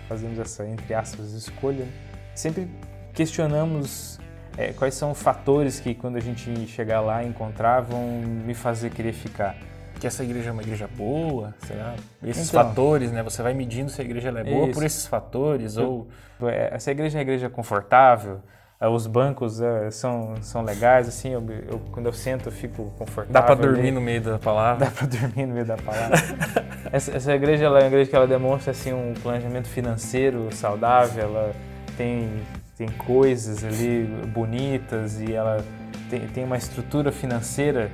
[0.08, 1.86] fazemos essa, entre aspas, escolha,
[2.34, 2.68] sempre
[3.12, 4.20] questionamos
[4.56, 8.90] é, quais são os fatores que, quando a gente chegar lá, encontrar, vão me fazer
[8.90, 9.56] querer ficar.
[9.98, 11.94] Que essa igreja é uma igreja boa, será?
[12.22, 13.22] Esses então, fatores, né?
[13.22, 14.74] Você vai medindo se a igreja é boa isso.
[14.74, 16.06] por esses fatores, ou...
[16.42, 18.42] É, essa igreja é uma igreja confortável,
[18.80, 23.32] os bancos é, são, são legais, assim, eu, eu, quando eu sento eu fico confortável.
[23.32, 24.84] Dá para dormir no meio da palavra?
[24.86, 26.18] Dá para dormir no meio da palavra.
[26.92, 31.24] essa, essa, igreja ela é uma igreja que ela demonstra assim, um planejamento financeiro saudável,
[31.24, 31.54] ela
[31.96, 32.28] tem,
[32.76, 35.64] tem coisas ali bonitas e ela
[36.10, 37.90] tem, tem uma estrutura financeira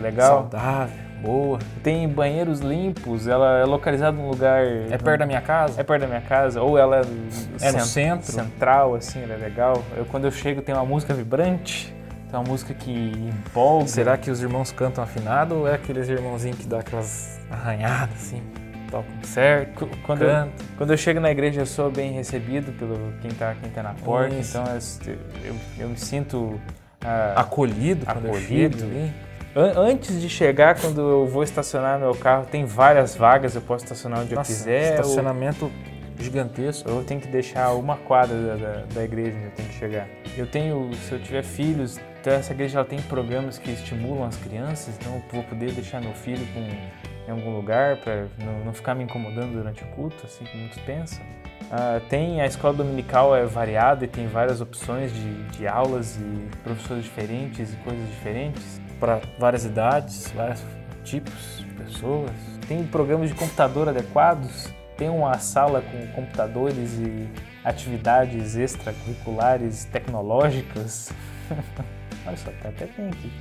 [0.00, 0.42] legal.
[0.42, 1.58] Saudável, boa.
[1.82, 4.64] Tem banheiros limpos, ela é localizada num lugar.
[4.90, 5.80] É perto da minha casa?
[5.80, 8.32] É perto da minha casa, ou ela é, é no centro?
[8.32, 9.82] Central, assim, ela é legal.
[9.96, 11.94] Eu, quando eu chego tem uma música vibrante,
[12.30, 13.88] tem uma música que empolga.
[13.88, 18.42] Será que os irmãos cantam afinado ou é aqueles irmãozinhos que dá aquelas arranhadas assim?
[18.90, 23.30] tocam certo, Quando eu, quando eu chego na igreja, eu sou bem recebido pelo quem
[23.32, 24.34] tá, quem tá na porta.
[24.36, 24.56] Isso.
[24.56, 24.72] Então
[25.12, 26.60] eu, eu, eu me sinto.
[27.04, 28.78] ah, acolhido quando eu Acolhido.
[28.78, 29.10] chego
[29.56, 34.20] Antes de chegar, quando eu vou estacionar meu carro, tem várias vagas, eu posso estacionar
[34.20, 34.92] onde Nossa, eu quiser.
[34.96, 35.72] ou- estacionamento
[36.20, 36.86] gigantesco.
[36.90, 40.08] Eu tenho que deixar uma quadra da, da, da igreja onde eu tenho que chegar.
[40.36, 44.36] Eu tenho, se eu tiver filhos, então essa igreja ela tem programas que estimulam as
[44.36, 48.74] crianças, então eu vou poder deixar meu filho com, em algum lugar para não, não
[48.74, 51.24] ficar me incomodando durante o culto, assim que muitos pensam.
[51.70, 56.56] Ah, tem a escola dominical é variada e tem várias opções de, de aulas e
[56.62, 58.84] professores diferentes e coisas diferentes.
[58.98, 60.62] Para várias idades, vários
[61.04, 62.30] tipos de pessoas.
[62.66, 67.28] Tem programas de computador adequados, tem uma sala com computadores e
[67.64, 71.12] atividades extracurriculares tecnológicas.
[72.26, 73.32] Olha só, tá até tem aqui.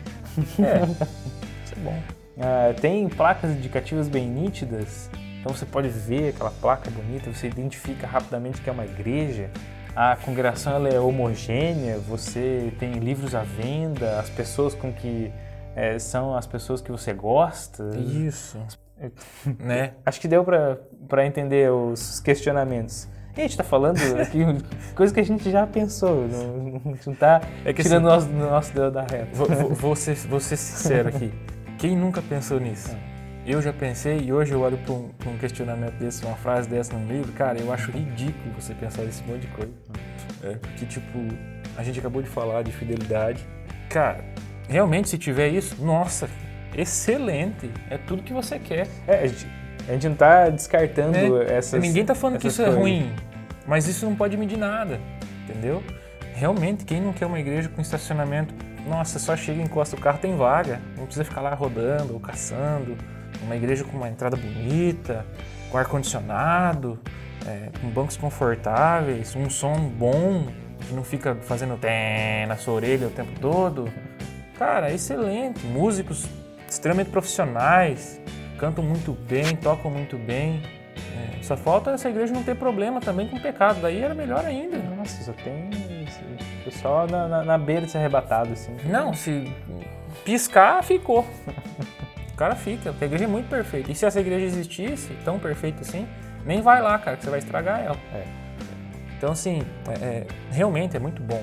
[0.62, 0.84] É,
[1.65, 2.04] isso é bom.
[2.38, 8.06] Ah, tem placas indicativas bem nítidas, então você pode ver aquela placa bonita, você identifica
[8.06, 9.50] rapidamente que é uma igreja.
[9.96, 15.32] A congregação ela é homogênea, você tem livros à venda, as pessoas com que
[15.75, 17.83] eh, são as pessoas que você gosta.
[17.97, 18.57] Isso.
[19.59, 19.93] né?
[20.05, 23.07] Acho que deu pra pra entender os questionamentos.
[23.38, 24.39] E a gente tá falando aqui
[24.95, 28.49] coisa que a gente já pensou, não, não tá É que tirando o assim- nosso,
[28.49, 29.27] nosso dedo da reta.
[29.33, 31.33] Vou, vou- ser, vou ser sincero aqui.
[31.77, 32.95] Quem nunca pensou nisso?
[33.45, 36.67] Eu já pensei e hoje eu olho para um, pra um questionamento desse, uma frase
[36.69, 39.71] dessa num livro, cara, eu acho ridículo você pensar nesse monte de coisa.
[40.41, 41.19] É, que tipo,
[41.77, 43.45] a gente acabou de falar de fidelidade.
[43.89, 44.23] Cara,
[44.67, 46.30] realmente se tiver isso, nossa,
[46.75, 47.69] excelente.
[47.89, 48.88] É tudo que você quer.
[49.08, 49.47] É, a gente,
[49.88, 51.82] a gente não tá descartando É, essas.
[51.82, 52.82] Ninguém tá falando que isso é coisas.
[52.82, 53.13] ruim,
[53.67, 54.99] mas isso não pode medir nada,
[55.43, 55.84] entendeu?
[56.34, 58.54] Realmente, quem não quer uma igreja com estacionamento,
[58.88, 62.97] nossa, só chega, encosta o carro, tem vaga, não precisa ficar lá rodando ou caçando.
[63.41, 65.25] Uma igreja com uma entrada bonita,
[65.71, 66.99] com ar-condicionado,
[67.47, 70.47] é, com bancos confortáveis, um som bom,
[70.88, 73.89] que não fica fazendo té na sua orelha o tempo todo.
[74.58, 75.65] Cara, excelente.
[75.65, 76.26] Músicos
[76.68, 78.20] extremamente profissionais,
[78.58, 80.62] cantam muito bem, tocam muito bem.
[81.15, 84.46] É, só falta essa igreja não ter problema também com o pecado, daí era melhor
[84.46, 84.78] ainda.
[84.78, 85.70] Nossa, só tem
[86.04, 88.76] esse pessoal na, na, na beira de ser arrebatado, assim.
[88.86, 89.52] Não, se
[90.24, 91.26] piscar, ficou.
[92.34, 93.89] O cara fica, porque a igreja é muito perfeita.
[93.89, 96.06] E se essa igreja existisse, tão perfeita assim,
[96.46, 97.96] nem vai lá, cara, que você vai estragar ela.
[98.13, 98.26] É.
[99.18, 101.41] Então, assim, é- é, realmente é muito bom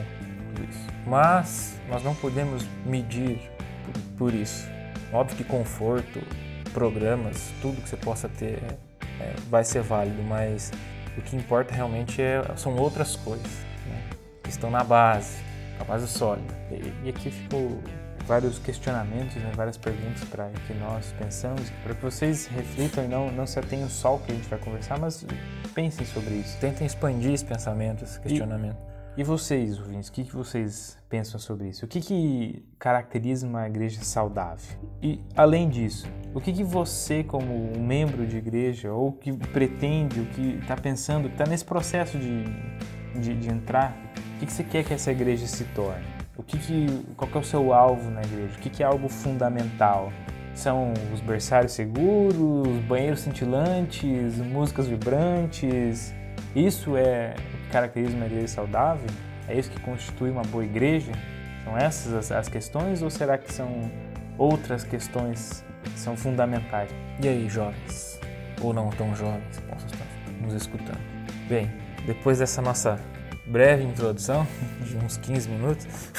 [0.55, 0.87] tudo isso.
[1.07, 3.51] Mas nós não podemos medir
[4.17, 4.69] por, isso.
[5.13, 6.21] Óbvio que conforto,
[6.73, 8.63] programas, tudo que você possa ter
[9.21, 10.71] é, vai ser válido, mas
[11.17, 13.53] o que importa realmente é, são outras coisas
[13.87, 14.11] né,
[14.43, 15.39] que estão na base,
[15.81, 16.55] a base sólida.
[16.71, 17.83] E, e aqui ficou
[18.27, 23.31] vários questionamentos, né, várias perguntas para que nós pensamos, para que vocês reflitam e não,
[23.31, 25.27] não se atenham só ao que a gente vai conversar, mas
[25.75, 26.57] pensem sobre isso.
[26.59, 28.77] Tentem expandir esse pensamento, esse questionamento.
[28.89, 28.92] E
[29.23, 31.85] vocês, ouvintes, o que, vocês pensam sobre isso?
[31.85, 34.79] O que, que caracteriza uma igreja saudável?
[35.03, 40.19] E, além disso, o que, que você, como um membro de igreja, ou que pretende,
[40.19, 42.45] o que está pensando, que está nesse processo de,
[43.21, 43.95] de, de entrar,
[44.37, 46.07] o que, que você quer que essa igreja se torne?
[46.35, 48.55] O que que, qual que é o seu alvo na igreja?
[48.57, 50.11] O que, que é algo fundamental?
[50.55, 56.15] São os berçários seguros, banheiros cintilantes, músicas vibrantes?
[56.57, 57.35] Isso é
[57.73, 59.09] caracteriza uma igreja saudável?
[59.49, 61.13] É isso que constitui uma boa igreja?
[61.65, 63.91] São essas as, as questões ou será que são
[64.37, 66.91] outras questões que são fundamentais?
[67.21, 68.21] E aí, jovens,
[68.61, 70.07] ou não tão jovens, que possam estar
[70.41, 71.01] nos escutando.
[71.49, 71.71] Bem,
[72.07, 72.99] depois dessa nossa
[73.47, 74.47] breve introdução,
[74.85, 75.87] de uns 15 minutos,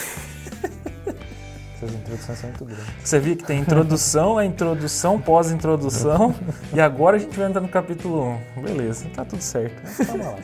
[1.83, 2.85] Essas introduções são muito grandes.
[3.03, 6.33] você viu que tem introdução, a introdução, pós-introdução,
[6.73, 8.61] e agora a gente vai entrar no capítulo 1.
[8.61, 9.81] Beleza, tá tudo certo.
[10.05, 10.37] Calma lá.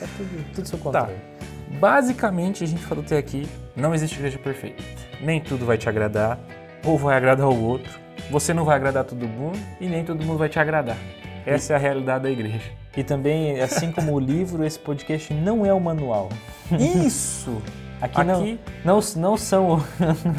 [0.00, 1.00] Tá tudo, tudo sob Tá.
[1.02, 1.20] controle.
[1.78, 4.82] Basicamente, a gente falou até aqui, não existe igreja perfeita.
[5.20, 6.38] Nem tudo vai te agradar,
[6.84, 7.92] ou vai agradar o outro.
[8.30, 10.96] Você não vai agradar todo mundo e nem todo mundo vai te agradar.
[11.46, 12.70] Essa é a realidade da igreja.
[12.96, 16.28] E também, assim como o livro, esse podcast não é o manual.
[16.78, 17.62] Isso!
[18.02, 19.84] Aqui, Aqui- Não, não, não são.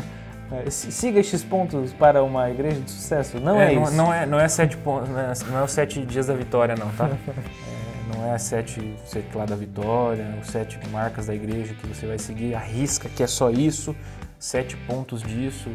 [0.70, 3.40] Siga estes pontos para uma igreja de sucesso.
[3.40, 3.94] Não é, não, isso.
[3.94, 6.76] não é, não é sete pontos, não é, não é os sete dias da vitória,
[6.76, 7.10] não, tá?
[8.14, 12.06] É, não é sete, sei lá, da vitória, os sete marcas da igreja que você
[12.06, 13.96] vai seguir, arrisca que é só isso,
[14.40, 15.70] sete pontos disso.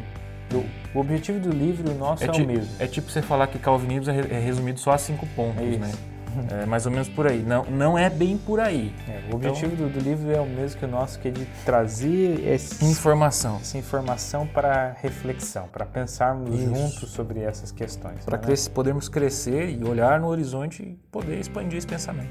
[0.94, 2.68] O objetivo do livro nosso é, ti- o mesmo.
[2.78, 5.98] é tipo você falar que calvinismo é é resumido só a cinco pontos, É isso.
[6.50, 7.42] É mais ou menos por aí.
[7.42, 8.92] Não, não é bem por aí.
[9.08, 11.30] É, o objetivo então, do, do, livro é o mesmo que o nosso, que é
[11.30, 13.56] de trazer esse, informação.
[13.56, 16.74] essa informação para reflexão, para pensarmos Isso.
[16.74, 18.24] juntos sobre essas questões.
[18.24, 18.54] Para né?
[18.74, 22.30] podermos crescer e olhar no horizonte e poder expandir esse pensamento.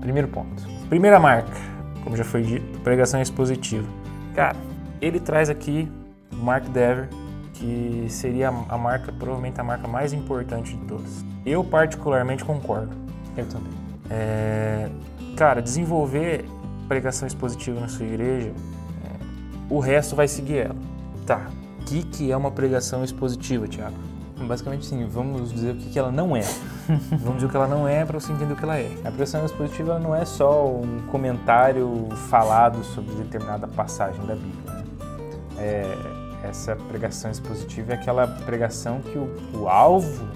[0.00, 0.62] Primeiro ponto.
[0.88, 1.50] Primeira marca,
[2.04, 3.88] como já foi dito, pregação expositiva.
[4.34, 4.56] Cara,
[5.00, 5.90] ele traz aqui
[6.32, 7.08] Mark Dever,
[7.58, 11.24] que seria a marca, provavelmente a marca mais importante de todas.
[11.44, 12.94] Eu particularmente concordo.
[13.36, 13.72] Eu também.
[14.10, 14.88] É,
[15.36, 16.44] cara, desenvolver
[16.88, 18.52] pregação expositiva na sua igreja,
[19.04, 19.16] é,
[19.68, 20.76] o resto vai seguir ela.
[21.26, 21.48] Tá.
[21.80, 23.96] O que, que é uma pregação expositiva, Tiago?
[24.38, 26.42] Basicamente, sim, vamos dizer o que, que ela não é.
[27.20, 28.90] vamos dizer o que ela não é para você entender o que ela é.
[29.04, 34.72] A pregação expositiva não é só um comentário falado sobre determinada passagem da Bíblia.
[34.72, 34.84] Né?
[35.58, 40.26] É, essa pregação expositiva é aquela pregação que o, o alvo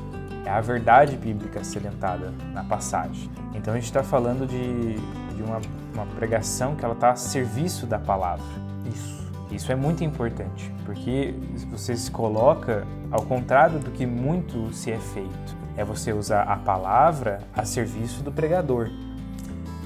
[0.45, 3.31] é a verdade bíblica salientada na passagem.
[3.55, 4.95] Então a gente está falando de,
[5.35, 5.61] de uma,
[5.95, 8.45] uma pregação que ela está a serviço da palavra.
[8.87, 9.21] Isso.
[9.51, 11.35] Isso é muito importante, porque
[11.71, 15.57] você se coloca ao contrário do que muito se é feito.
[15.77, 18.89] É você usar a palavra a serviço do pregador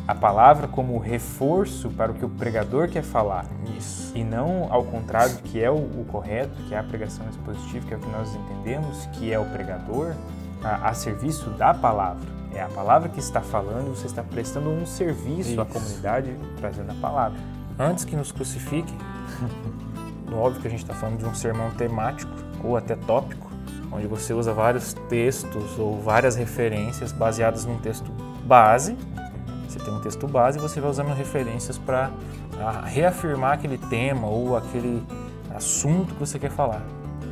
[0.07, 3.47] a palavra como reforço para o que o pregador quer falar.
[3.77, 4.13] Isso.
[4.15, 7.95] E não ao contrário, que é o, o, correto, que é a pregação expositiva, que
[7.95, 10.15] é o que nós entendemos, que é o pregador
[10.63, 12.23] a, a serviço da palavra.
[12.55, 15.61] É a palavra que está falando você está prestando um serviço Isso.
[15.61, 17.39] à comunidade trazendo a palavra.
[17.79, 18.97] Antes que nos crucifiquem,
[20.33, 22.31] óbvio que a gente está falando de um sermão temático
[22.63, 23.51] ou até tópico,
[23.91, 28.11] onde você usa vários textos ou várias referências baseadas num texto
[28.45, 28.97] base
[29.75, 32.11] você tem um texto base e você vai usando referências para
[32.85, 35.03] reafirmar aquele tema ou aquele
[35.55, 36.83] assunto que você quer falar.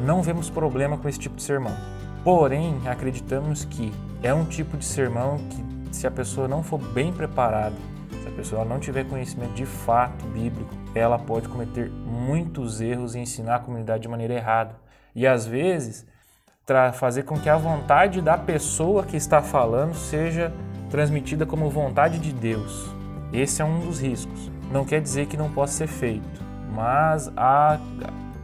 [0.05, 1.75] Não vemos problema com esse tipo de sermão.
[2.25, 7.13] Porém, acreditamos que é um tipo de sermão que, se a pessoa não for bem
[7.13, 7.77] preparada,
[8.23, 13.21] se a pessoa não tiver conhecimento de fato bíblico, ela pode cometer muitos erros e
[13.21, 14.77] ensinar a comunidade de maneira errada.
[15.15, 16.07] E às vezes,
[16.95, 20.53] fazer com que a vontade da pessoa que está falando seja
[20.93, 22.87] transmitida como vontade de Deus.
[23.33, 24.51] Esse é um dos riscos.
[24.71, 26.43] Não quer dizer que não possa ser feito,
[26.75, 27.81] mas há,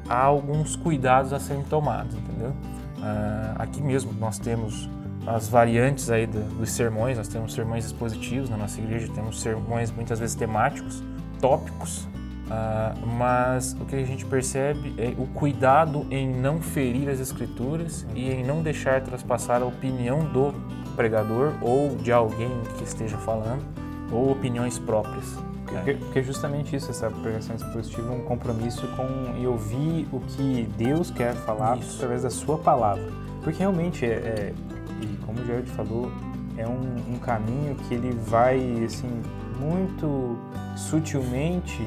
[0.09, 2.49] há alguns cuidados a serem tomados, entendeu?
[2.49, 4.89] Uh, aqui mesmo nós temos
[5.27, 9.91] as variantes aí do, dos sermões, nós temos sermões expositivos na nossa igreja, temos sermões
[9.91, 11.03] muitas vezes temáticos,
[11.43, 12.05] tópicos,
[12.47, 18.07] uh, mas o que a gente percebe é o cuidado em não ferir as escrituras
[18.15, 20.55] e em não deixar traspassar a opinião do
[20.99, 23.65] pregador ou de alguém que esteja falando,
[24.11, 25.39] ou opiniões próprias.
[25.65, 29.07] Porque, porque justamente isso, essa pregação expositiva, é um compromisso com
[29.41, 31.97] e ouvir o que Deus quer falar isso.
[31.97, 33.13] através da sua palavra.
[33.45, 34.55] Porque realmente, é, é
[35.01, 36.11] e como o Jared falou,
[36.57, 39.23] é um, um, caminho que ele vai assim
[39.61, 40.37] muito
[40.75, 41.87] sutilmente,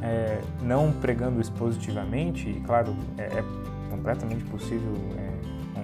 [0.00, 3.44] é, não pregando expositivamente, e claro, é, é
[3.90, 5.32] completamente possível é,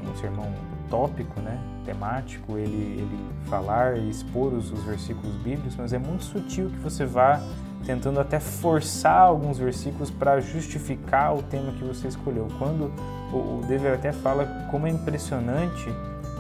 [0.08, 0.52] um sermão
[0.88, 6.24] tópico, né, temático, ele, ele falar e expor os, os versículos bíblicos, mas é muito
[6.24, 7.40] sutil que você vá
[7.84, 12.48] tentando até forçar alguns versículos para justificar o tema que você escolheu.
[12.58, 12.92] Quando
[13.32, 15.88] o, o Dever até fala como é impressionante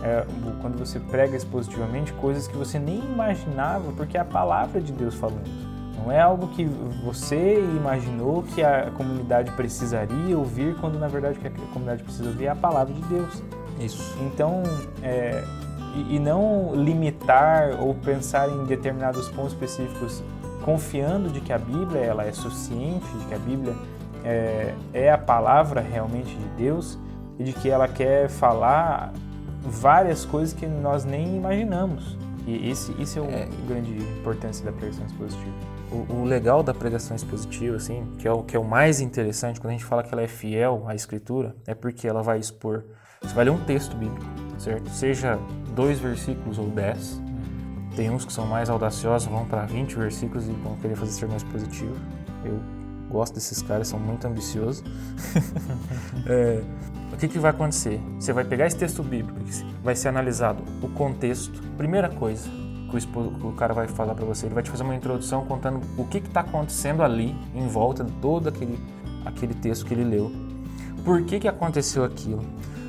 [0.02, 0.24] é,
[0.60, 5.14] quando você prega expositivamente coisas que você nem imaginava, porque é a palavra de Deus
[5.14, 5.48] falando.
[5.96, 6.64] Não é algo que
[7.04, 12.28] você imaginou que a comunidade precisaria ouvir, quando na verdade o que a comunidade precisa
[12.28, 13.42] ouvir é a palavra de Deus.
[13.80, 14.16] Isso.
[14.20, 14.62] Então,
[15.02, 15.44] é,
[15.94, 20.22] e, e, não limitar ou pensar em determinados pontos específicos,
[20.64, 23.74] confiando de que a Bíblia ela é suficiente, de que a Bíblia
[24.24, 26.98] é, é a palavra realmente de Deus
[27.38, 29.12] e de que ela quer falar
[29.62, 32.16] várias coisas que nós nem imaginamos.
[32.46, 35.54] E esse, esse é o é, grande importância da pregação expositiva.
[35.90, 39.60] O, o, legal da pregação expositiva, assim, que é o que é o mais interessante
[39.60, 42.84] quando a gente fala que ela é fiel à Escritura, é porque ela vai expor
[43.20, 44.24] você vai ler um texto bíblico,
[44.58, 44.88] certo?
[44.90, 45.38] Seja
[45.74, 47.20] dois versículos ou dez.
[47.96, 51.42] Tem uns que são mais audaciosos, vão para 20 versículos e vão querer fazer mais
[51.42, 51.96] positivo.
[52.44, 52.60] Eu
[53.10, 54.84] gosto desses caras, são muito ambiciosos.
[56.26, 56.62] é,
[57.12, 58.00] o que, que vai acontecer?
[58.18, 59.40] Você vai pegar esse texto bíblico,
[59.82, 61.60] vai ser analisado o contexto.
[61.76, 62.48] Primeira coisa
[62.88, 65.44] que o, que o cara vai falar para você, ele vai te fazer uma introdução
[65.44, 68.78] contando o que está acontecendo ali, em volta de todo aquele,
[69.24, 70.32] aquele texto que ele leu.
[71.04, 72.42] Por que, que aconteceu aquilo?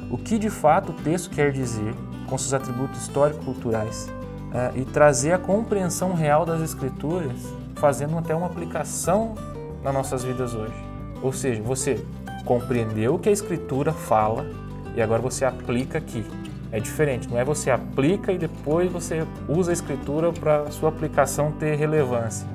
[0.09, 1.93] O que de fato o texto quer dizer,
[2.27, 4.11] com seus atributos histórico-culturais,
[4.53, 9.35] é, e trazer a compreensão real das Escrituras, fazendo até uma aplicação
[9.83, 10.73] nas nossas vidas hoje.
[11.21, 12.03] Ou seja, você
[12.45, 14.45] compreendeu o que a Escritura fala,
[14.95, 16.25] e agora você aplica aqui.
[16.71, 21.51] É diferente, não é você aplica e depois você usa a escritura para sua aplicação
[21.51, 22.47] ter relevância.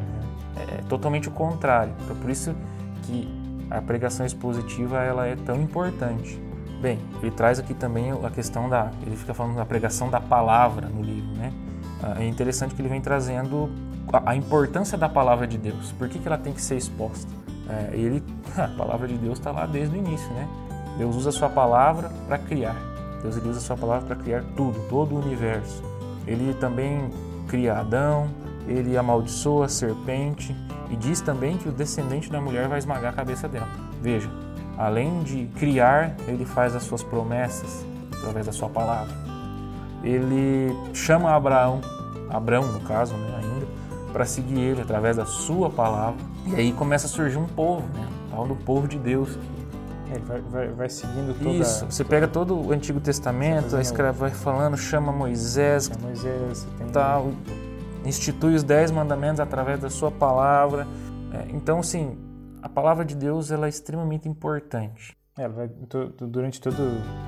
[0.57, 1.93] É totalmente o contrário.
[2.05, 2.55] Então, por isso
[3.03, 3.29] que
[3.69, 6.41] a pregação expositiva ela é tão importante.
[6.85, 10.87] Bem, ele traz aqui também a questão da, ele fica falando da pregação da palavra
[10.87, 11.51] no livro, né?
[12.03, 13.71] Ah, é interessante que ele vem trazendo
[14.27, 15.93] a importância da palavra de Deus.
[15.93, 17.33] Por que, que ela tem que ser exposta?
[17.71, 18.23] É, ele,
[18.55, 20.47] a palavra de Deus está lá desde o início, né?
[20.99, 22.77] Deus usa a sua palavra para criar.
[23.23, 25.83] Deus ele usa a sua palavra para criar tudo, todo o universo.
[26.27, 27.09] Ele também
[27.49, 28.29] cria Adão,
[28.69, 30.55] ele amaldiçoa a serpente
[30.91, 33.69] e diz também que o descendente da mulher vai esmagar a cabeça dela.
[34.03, 34.29] Veja,
[34.79, 37.85] além de criar, ele faz as suas promessas
[38.19, 39.15] através da sua palavra.
[40.03, 41.81] Ele chama Abraão,
[42.29, 43.67] Abraão no caso, né, ainda,
[44.13, 46.21] para seguir ele através da sua palavra.
[46.47, 49.39] E aí começa a surgir um povo, né, tal do povo de Deus.
[50.11, 51.57] É, ele vai, vai, vai seguindo toda...
[51.57, 54.13] Isso, você pega todo o Antigo Testamento, fazendo...
[54.13, 56.89] vai falando, chama Moisés, Moisés tem...
[56.89, 57.33] tal,
[58.05, 60.87] institui os dez mandamentos através da sua palavra.
[61.33, 62.17] É, então, sim,
[62.65, 65.15] a palavra de Deus ela é extremamente importante.
[65.37, 66.77] É, vai, durante todo,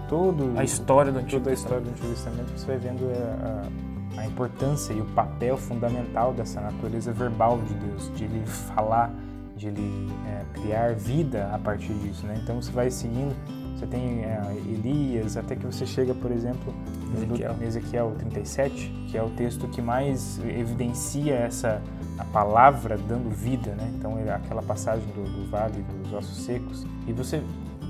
[0.08, 4.20] todo a história do Antigo toda a história do Antigo Testamento você vai vendo a,
[4.20, 9.12] a, a, importância e o papel fundamental dessa natureza verbal de Deus, de ele falar,
[9.56, 12.40] de ele é, criar vida a partir disso, né?
[12.42, 13.34] Então você vai seguindo
[13.76, 16.72] você tem é, Elias, até que você chega, por exemplo,
[17.14, 17.54] Ezequiel.
[17.54, 21.82] no Ezequiel 37, que é o texto que mais evidencia essa
[22.18, 23.92] a palavra dando vida, né?
[23.98, 26.86] Então é aquela passagem do, do vale dos ossos secos.
[27.06, 27.42] E você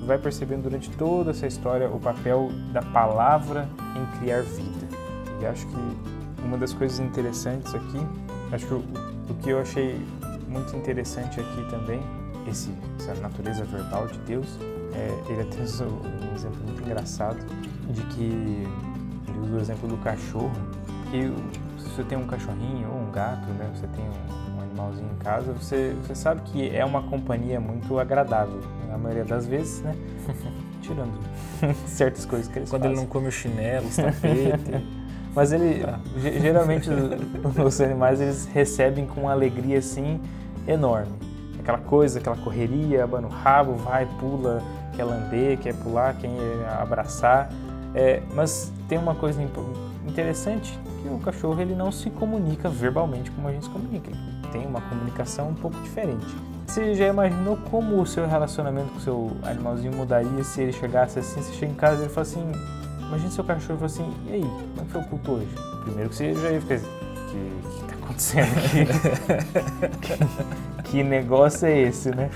[0.04, 4.88] vai percebendo durante toda essa história o papel da palavra em criar vida.
[5.40, 8.00] E acho que uma das coisas interessantes aqui,
[8.52, 8.84] acho que o,
[9.30, 10.00] o que eu achei
[10.48, 12.00] muito interessante aqui também,
[12.48, 14.58] esse, essa natureza verbal de Deus,
[14.96, 17.38] é, ele até usou um exemplo muito engraçado
[17.90, 18.22] de que
[19.28, 20.50] ele usa o exemplo do cachorro,
[21.10, 21.32] que
[21.78, 25.18] se você tem um cachorrinho ou um gato, né, você tem um, um animalzinho em
[25.18, 29.94] casa, você, você sabe que é uma companhia muito agradável, na maioria das vezes, né?
[30.80, 31.18] Tirando
[31.86, 32.96] certas coisas que eles Quando fazem.
[32.96, 34.86] ele não come o chinelo, o tapete...
[35.34, 36.00] Mas ele, tá.
[36.18, 40.18] geralmente os animais eles recebem com uma alegria assim
[40.66, 41.12] enorme.
[41.60, 44.62] Aquela coisa, aquela correria, abana o rabo, vai, pula,
[44.96, 46.30] quer lamber, quer pular, quer
[46.80, 47.50] abraçar.
[47.94, 49.40] É, mas tem uma coisa
[50.06, 54.10] interessante que o cachorro ele não se comunica verbalmente como a gente se comunica.
[54.10, 54.18] Ele
[54.52, 56.26] tem uma comunicação um pouco diferente.
[56.66, 61.16] Você já imaginou como o seu relacionamento com o seu animalzinho mudaria se ele chegasse
[61.18, 62.44] assim, você chega em casa e ele fala assim,
[63.06, 65.48] imagina seu cachorro fala assim, e aí, como é foi o culto hoje?
[65.84, 68.84] Primeiro que você já ia ficar assim, o que, que tá acontecendo aqui?
[70.90, 72.30] que negócio é esse, né?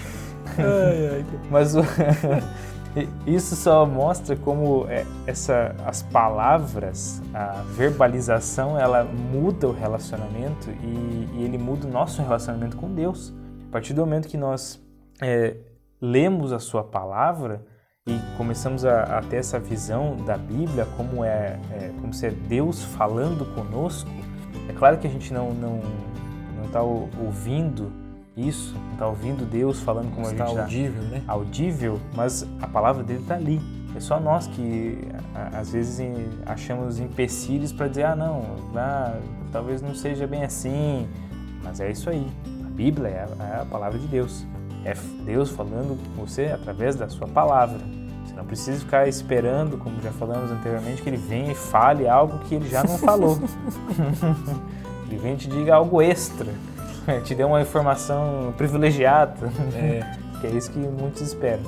[0.58, 1.24] Ai, ai.
[1.50, 1.74] Mas
[3.26, 11.28] isso só mostra como é, essa, as palavras, a verbalização, ela muda o relacionamento e,
[11.34, 13.32] e ele muda o nosso relacionamento com Deus.
[13.68, 14.82] A partir do momento que nós
[15.22, 15.56] é,
[16.00, 17.64] lemos a sua palavra
[18.06, 22.30] e começamos a, a, ter essa visão da Bíblia como é, é, como se é
[22.30, 24.10] Deus falando conosco,
[24.68, 25.80] é claro que a gente não não
[26.56, 27.92] não está ouvindo
[28.48, 31.22] isso, está ouvindo Deus falando como está a gente está audível, né?
[31.26, 33.60] Audível, mas a palavra dele está ali.
[33.94, 34.98] É só nós que
[35.52, 36.00] às vezes
[36.46, 39.18] achamos empecilhos para dizer, ah não, ah,
[39.52, 41.08] talvez não seja bem assim,
[41.62, 42.26] mas é isso aí.
[42.64, 44.46] A Bíblia é a, é a palavra de Deus.
[44.84, 47.78] É Deus falando com você através da sua palavra.
[48.24, 52.38] Você não precisa ficar esperando, como já falamos anteriormente, que ele venha e fale algo
[52.40, 53.38] que ele já não falou.
[55.08, 56.52] ele vem e te diga algo extra.
[57.24, 59.50] te deu uma informação privilegiada.
[59.74, 60.00] É.
[60.40, 61.62] que é isso que muitos esperam.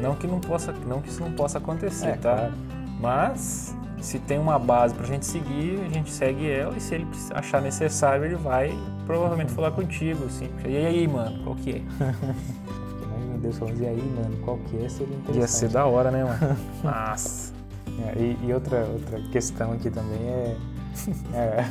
[0.00, 2.36] Não que não possa, não que isso não possa acontecer, é, tá?
[2.36, 2.54] Claro.
[3.00, 7.06] Mas se tem uma base pra gente seguir, a gente segue ela e se ele
[7.32, 8.76] achar necessário, ele vai
[9.06, 10.48] provavelmente falar contigo, assim.
[10.66, 11.78] E aí, mano, qual que é?
[13.02, 14.88] Imagina Deus falando, e aí, mano, qual que é?
[14.88, 15.38] Seria interessante.
[15.38, 16.56] Ia ser da hora, né, mano?
[16.82, 17.52] Nossa.
[18.06, 20.56] É, e, e, outra, outra questão aqui também é,
[21.32, 21.64] é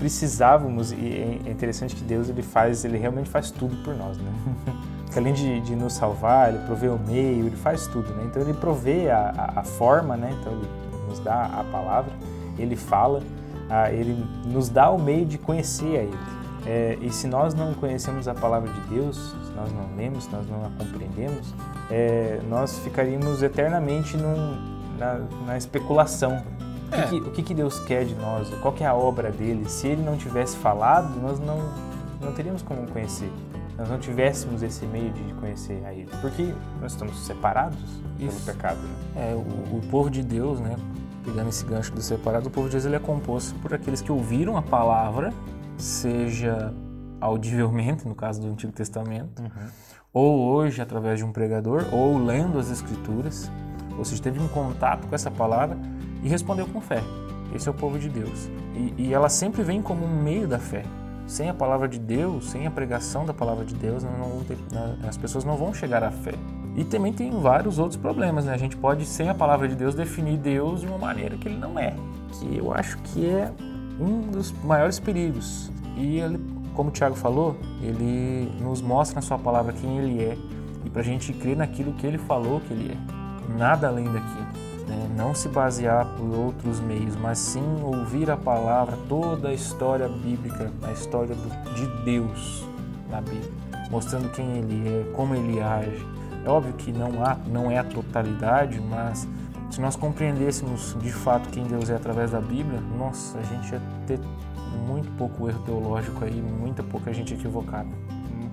[0.00, 4.32] precisávamos e é interessante que Deus ele faz, ele realmente faz tudo por nós, né?
[5.14, 8.24] além de, de, nos salvar, ele provê o meio, ele faz tudo, né?
[8.24, 10.34] Então ele provê a, a, a forma, né?
[10.40, 10.68] Então ele
[11.08, 12.12] nos dá a palavra,
[12.58, 13.22] ele fala,
[13.68, 16.18] a, ele nos dá o meio de conhecer a ele.
[16.66, 20.30] É, e se nós não conhecemos a palavra de Deus, se nós não lemos, se
[20.30, 21.54] nós não a compreendemos,
[21.90, 26.42] é, nós ficaríamos eternamente num, na, na especulação
[26.90, 27.06] o, que, é.
[27.06, 28.48] que, o que, que, Deus quer de nós?
[28.60, 29.68] Qual que é a obra dele?
[29.68, 31.58] Se ele não tivesse falado, nós não,
[32.20, 33.30] não teríamos como conhecer.
[33.78, 36.10] nós não tivéssemos esse meio de conhecer a Ele.
[36.20, 37.78] Porque nós estamos separados
[38.18, 38.44] Isso.
[38.44, 38.78] pelo pecado.
[38.78, 39.30] Né?
[39.30, 40.76] É, o, o, povo de Deus, né,
[41.24, 44.10] pegando esse gancho do separado, o povo de Deus ele é composto por aqueles que
[44.10, 45.32] ouviram a palavra,
[45.78, 46.74] seja
[47.20, 49.68] audivelmente, no caso do Antigo Testamento, uhum.
[50.12, 53.50] ou hoje através de um pregador, ou lendo as Escrituras,
[53.96, 55.76] ou seja, teve um contato com essa palavra
[56.22, 57.02] e respondeu com fé.
[57.54, 58.48] Esse é o povo de Deus.
[58.74, 60.84] E, e ela sempre vem como um meio da fé.
[61.26, 65.16] Sem a palavra de Deus, sem a pregação da palavra de Deus, não, não as
[65.16, 66.34] pessoas não vão chegar à fé.
[66.76, 68.54] E também tem vários outros problemas, né?
[68.54, 71.58] A gente pode, sem a palavra de Deus, definir Deus de uma maneira que ele
[71.58, 71.94] não é.
[72.32, 73.52] Que eu acho que é
[74.00, 75.70] um dos maiores perigos.
[75.96, 76.40] E ele,
[76.74, 80.36] como o Tiago falou, ele nos mostra na sua palavra quem ele é.
[80.84, 83.58] E para a gente crer naquilo que ele falou que ele é.
[83.58, 84.69] Nada além daquilo?
[85.16, 90.70] Não se basear por outros meios, mas sim ouvir a palavra, toda a história bíblica,
[90.82, 92.66] a história do, de Deus
[93.10, 93.50] na Bíblia,
[93.90, 96.06] mostrando quem Ele é, como Ele age.
[96.44, 99.28] É óbvio que não há, não é a totalidade, mas
[99.70, 103.82] se nós compreendêssemos de fato quem Deus é através da Bíblia, nossa, a gente ia
[104.06, 104.18] ter
[104.86, 107.88] muito pouco erro teológico aí, muita pouca gente equivocada.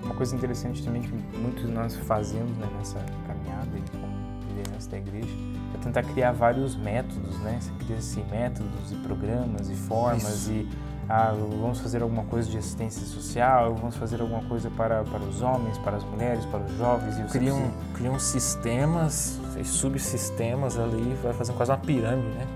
[0.02, 3.68] Uma coisa interessante também que muitos de nós fazemos né, nessa caminhada
[4.00, 7.58] como liderança da igreja é tentar criar vários métodos, né?
[7.60, 10.52] Você cria assim, métodos e programas e formas Isso.
[10.52, 10.68] e
[11.08, 15.40] ah, vamos fazer alguma coisa de assistência social, vamos fazer alguma coisa para, para os
[15.40, 17.18] homens, para as mulheres, para os jovens.
[17.18, 22.46] E criam, criam sistemas, subsistemas ali, vai fazendo quase uma pirâmide, né?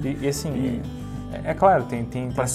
[0.00, 0.82] E, e, e assim, e,
[1.32, 2.04] é, é, claro, tem...
[2.04, 2.46] tem, tem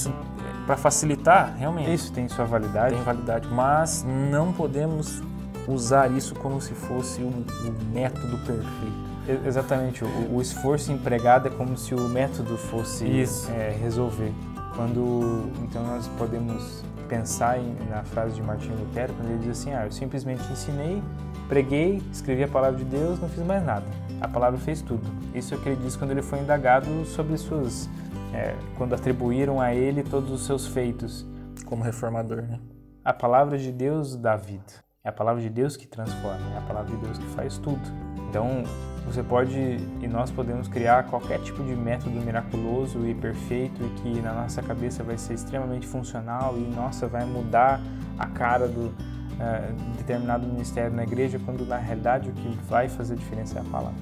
[0.66, 1.94] para facilitar, realmente.
[1.94, 2.96] Isso tem sua validade.
[2.96, 5.22] Tem validade, mas não podemos
[5.68, 9.05] usar isso como se fosse o, o método perfeito.
[9.46, 13.06] Exatamente, o, o, esforço empregado é como se o método fosse
[13.50, 14.32] é, resolver.
[14.76, 19.74] Quando então nós podemos pensar em, na frase de Martinho Lutero, quando ele diz assim:
[19.74, 21.02] Ah, eu simplesmente ensinei,
[21.48, 23.86] preguei, escrevi a palavra de Deus, não fiz mais nada.
[24.22, 25.04] A palavra fez tudo.
[25.34, 27.90] Isso é o que ele diz quando ele foi indagado sobre suas.
[28.34, 31.26] É, quando atribuíram a ele todos os seus feitos.
[31.66, 32.60] Como reformador, né?
[33.04, 34.86] A palavra de Deus dá vida.
[35.06, 37.80] É a palavra de Deus que transforma, é a palavra de Deus que faz tudo.
[38.28, 38.64] Então,
[39.06, 39.56] você pode
[40.02, 44.64] e nós podemos criar qualquer tipo de método miraculoso e perfeito e que na nossa
[44.64, 47.80] cabeça vai ser extremamente funcional e nossa vai mudar
[48.18, 53.16] a cara do uh, determinado ministério na igreja, quando na realidade o que vai fazer
[53.16, 54.00] diferença é a palavra.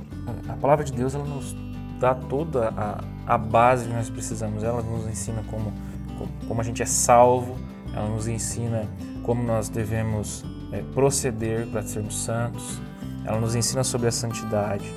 [0.47, 1.53] A palavra de Deus ela nos
[1.99, 4.63] dá toda a, a base que nós precisamos.
[4.63, 5.73] Ela nos ensina como,
[6.17, 7.57] como, como a gente é salvo,
[7.93, 8.87] ela nos ensina
[9.21, 12.81] como nós devemos é, proceder para sermos santos
[13.25, 14.93] ela nos ensina sobre a santidade,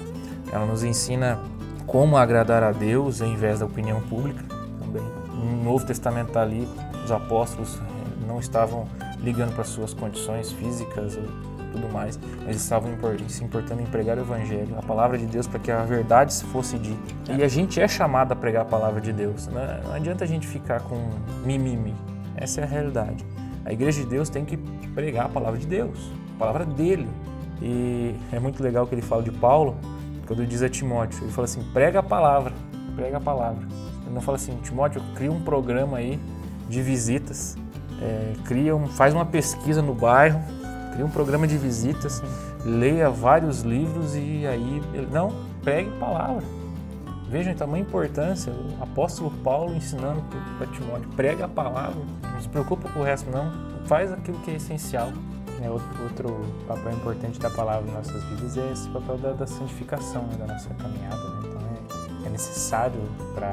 [0.52, 1.38] ela nos ensina
[1.86, 4.42] como agradar a Deus em vez da opinião pública
[4.80, 5.02] também.
[5.32, 6.68] No Novo Testamento ali,
[7.04, 8.88] os apóstolos eh, não estavam
[9.20, 11.22] ligando para suas condições físicas ou
[11.72, 12.90] tudo mais, eles estavam
[13.28, 16.78] se importando em pregar o Evangelho, a palavra de Deus, para que a verdade fosse
[16.78, 17.32] dita.
[17.32, 19.46] E a gente é chamado a pregar a palavra de Deus.
[19.48, 19.80] Né?
[19.84, 21.10] Não adianta a gente ficar com
[21.44, 21.94] mimimi.
[22.34, 23.24] Essa é a realidade.
[23.66, 24.56] A igreja de Deus tem que
[24.94, 25.98] pregar a palavra de Deus,
[26.36, 27.08] a palavra dele,
[27.60, 29.76] e é muito legal que ele fala de Paulo,
[30.24, 32.52] quando ele diz a Timóteo, ele fala assim, prega a palavra,
[32.94, 33.66] prega a palavra.
[34.04, 36.20] Ele não fala assim, Timóteo, cria um programa aí
[36.68, 37.56] de visitas,
[38.00, 40.40] é, cria um, faz uma pesquisa no bairro,
[40.92, 42.22] cria um programa de visitas,
[42.64, 45.32] leia vários livros e aí, ele, não,
[45.64, 46.44] pregue palavra.
[47.28, 50.22] Vejam então, a importância, o apóstolo Paulo ensinando
[50.58, 53.50] para Timóteo, prega a palavra, não se preocupa com o resto não,
[53.86, 55.12] faz aquilo que é essencial.
[55.62, 60.22] É, outro, papel importante da palavra em nossas vidas é esse papel da, da santificação
[60.24, 61.16] né, da nossa caminhada.
[61.16, 61.40] Né?
[61.48, 63.00] Então é, é necessário
[63.34, 63.52] para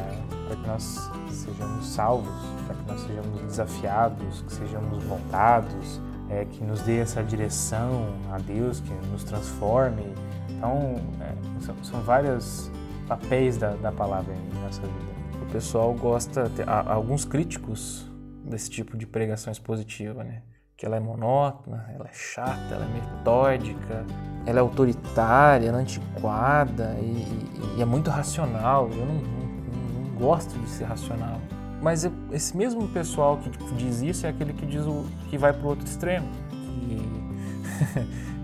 [0.55, 2.34] que nós sejamos salvos,
[2.67, 8.38] para que nós sejamos desafiados, que sejamos voltados, é, que nos dê essa direção a
[8.38, 10.13] Deus, que nos transforme.
[10.49, 12.69] Então é, são, são vários
[13.08, 15.14] papéis da, da palavra em nossa vida.
[15.41, 18.10] O pessoal gosta, há alguns críticos
[18.43, 20.41] desse tipo de pregação expositiva, né?
[20.84, 24.06] que ela é monótona, ela é chata, ela é metódica,
[24.45, 28.89] ela é autoritária, ela é antiquada e, e, e é muito racional.
[28.91, 31.39] Eu não, não, não, gosto de ser racional.
[31.82, 35.64] Mas esse mesmo pessoal que diz isso é aquele que diz o que vai para
[35.64, 36.28] o outro extremo.
[36.49, 37.01] Que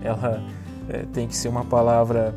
[0.00, 0.42] ela
[0.88, 2.34] é, tem que ser uma palavra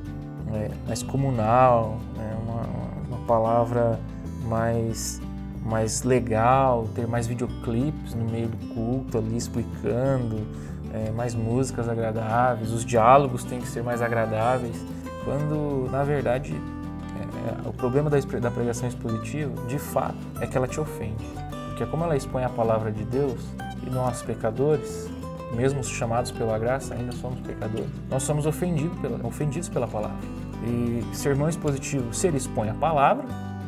[0.53, 3.99] é, mais comunal, né, uma, uma palavra
[4.47, 5.21] mais
[5.65, 10.45] mais legal, ter mais videoclipes no meio do culto ali explicando,
[10.93, 14.75] é, mais músicas agradáveis, os diálogos têm que ser mais agradáveis,
[15.23, 20.57] quando na verdade é, é, o problema da, da pregação expositiva, de fato, é que
[20.57, 21.25] ela te ofende.
[21.69, 23.41] Porque como ela expõe a palavra de Deus
[23.85, 25.09] e nós pecadores,
[25.55, 27.89] mesmo chamados pela graça, ainda somos pecadores.
[28.09, 30.42] Nós somos ofendidos pela, ofendidos pela palavra.
[30.63, 33.25] E sermão expositivo, se ele expõe a palavra,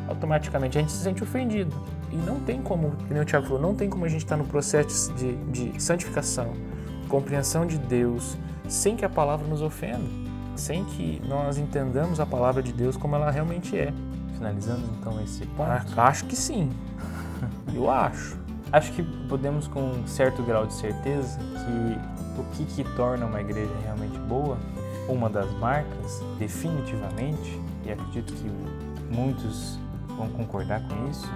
[0.08, 1.74] automaticamente a gente se sente ofendido.
[2.10, 4.44] E não tem como, como o Tiago falou, não tem como a gente estar no
[4.44, 6.52] processo de, de santificação,
[7.08, 8.36] compreensão de Deus,
[8.68, 10.04] sem que a palavra nos ofenda,
[10.54, 13.92] sem que nós entendamos a palavra de Deus como ela realmente é.
[14.34, 15.70] Finalizando então esse ponto.
[15.70, 16.70] Ah, acho que sim.
[17.74, 18.38] Eu acho.
[18.72, 23.40] Acho que podemos com um certo grau de certeza que o que, que torna uma
[23.40, 24.58] igreja realmente boa,
[25.08, 28.50] uma das marcas, definitivamente, e acredito que
[29.14, 29.78] muitos
[30.16, 31.28] vão concordar com isso,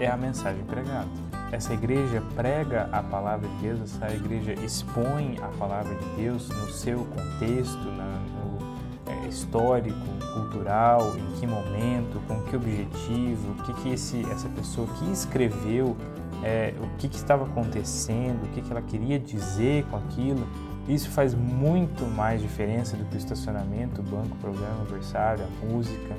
[0.00, 1.08] é a mensagem pregada.
[1.52, 6.68] Essa igreja prega a palavra de Deus, essa igreja expõe a palavra de Deus no
[6.70, 8.58] seu contexto, no
[9.06, 9.96] é, histórico,
[10.34, 15.96] cultural, em que momento, com que objetivo, o que, que esse, essa pessoa que escreveu
[16.42, 20.46] é, o que, que, estava acontecendo, o que, que ela queria dizer com aquilo.
[20.88, 25.44] Isso faz muito mais diferença do que o estacionamento, o banco, o programa, o versário,
[25.44, 26.14] a música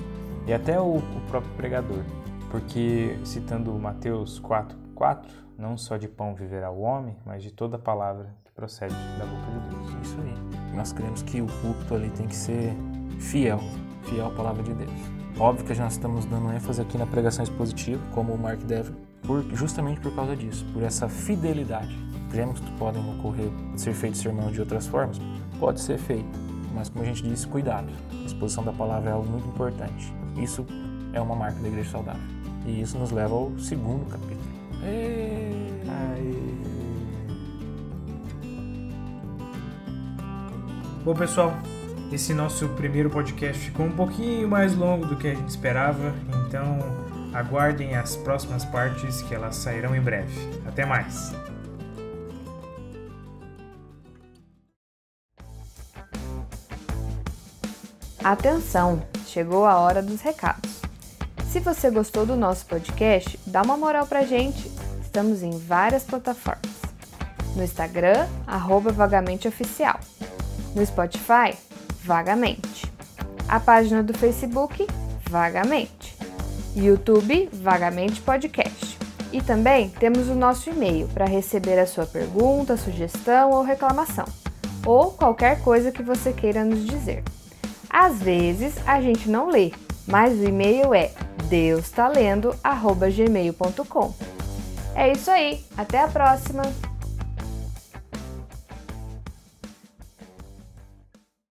[0.47, 2.03] e até o, o próprio pregador.
[2.49, 7.77] Porque, citando Mateus 4, 4, não só de pão viverá o homem, mas de toda
[7.77, 10.07] palavra que procede da boca de Deus.
[10.07, 10.75] Isso aí.
[10.75, 12.73] Nós cremos que o púlpito ali tem que ser
[13.19, 13.59] fiel,
[14.03, 14.91] fiel à palavra de Deus.
[15.37, 18.93] Óbvio que nós estamos dando ênfase aqui na pregação expositiva, como o Mark Dever
[19.25, 21.97] por, justamente por causa disso, por essa fidelidade.
[22.31, 25.19] Cremos que podem ocorrer, ser feitos sermão de outras formas?
[25.59, 26.39] Pode ser feito,
[26.73, 27.87] mas como a gente disse, cuidado.
[28.11, 30.13] A exposição da palavra é algo muito importante.
[30.37, 30.65] Isso
[31.13, 32.21] é uma marca da igreja saudável.
[32.65, 34.45] E isso nos leva ao segundo capítulo.
[41.03, 41.53] Bom, pessoal,
[42.11, 46.13] esse nosso primeiro podcast ficou um pouquinho mais longo do que a gente esperava,
[46.47, 46.79] então
[47.35, 50.33] Aguardem as próximas partes que elas sairão em breve.
[50.65, 51.33] Até mais!
[58.23, 59.05] Atenção!
[59.27, 60.79] Chegou a hora dos recados.
[61.51, 64.71] Se você gostou do nosso podcast, dá uma moral pra gente.
[65.01, 66.71] Estamos em várias plataformas.
[67.53, 69.99] No Instagram, arroba vagamenteoficial.
[70.73, 71.53] No Spotify,
[72.01, 72.89] Vagamente.
[73.45, 74.87] A página do Facebook,
[75.29, 76.14] Vagamente.
[76.75, 78.97] YouTube Vagamente Podcast.
[79.31, 84.25] E também temos o nosso e-mail para receber a sua pergunta, sugestão ou reclamação,
[84.85, 87.23] ou qualquer coisa que você queira nos dizer.
[87.89, 89.73] Às vezes a gente não lê,
[90.07, 91.11] mas o e-mail é
[91.49, 94.13] deustalendo@gmail.com.
[94.95, 96.63] É isso aí, até a próxima.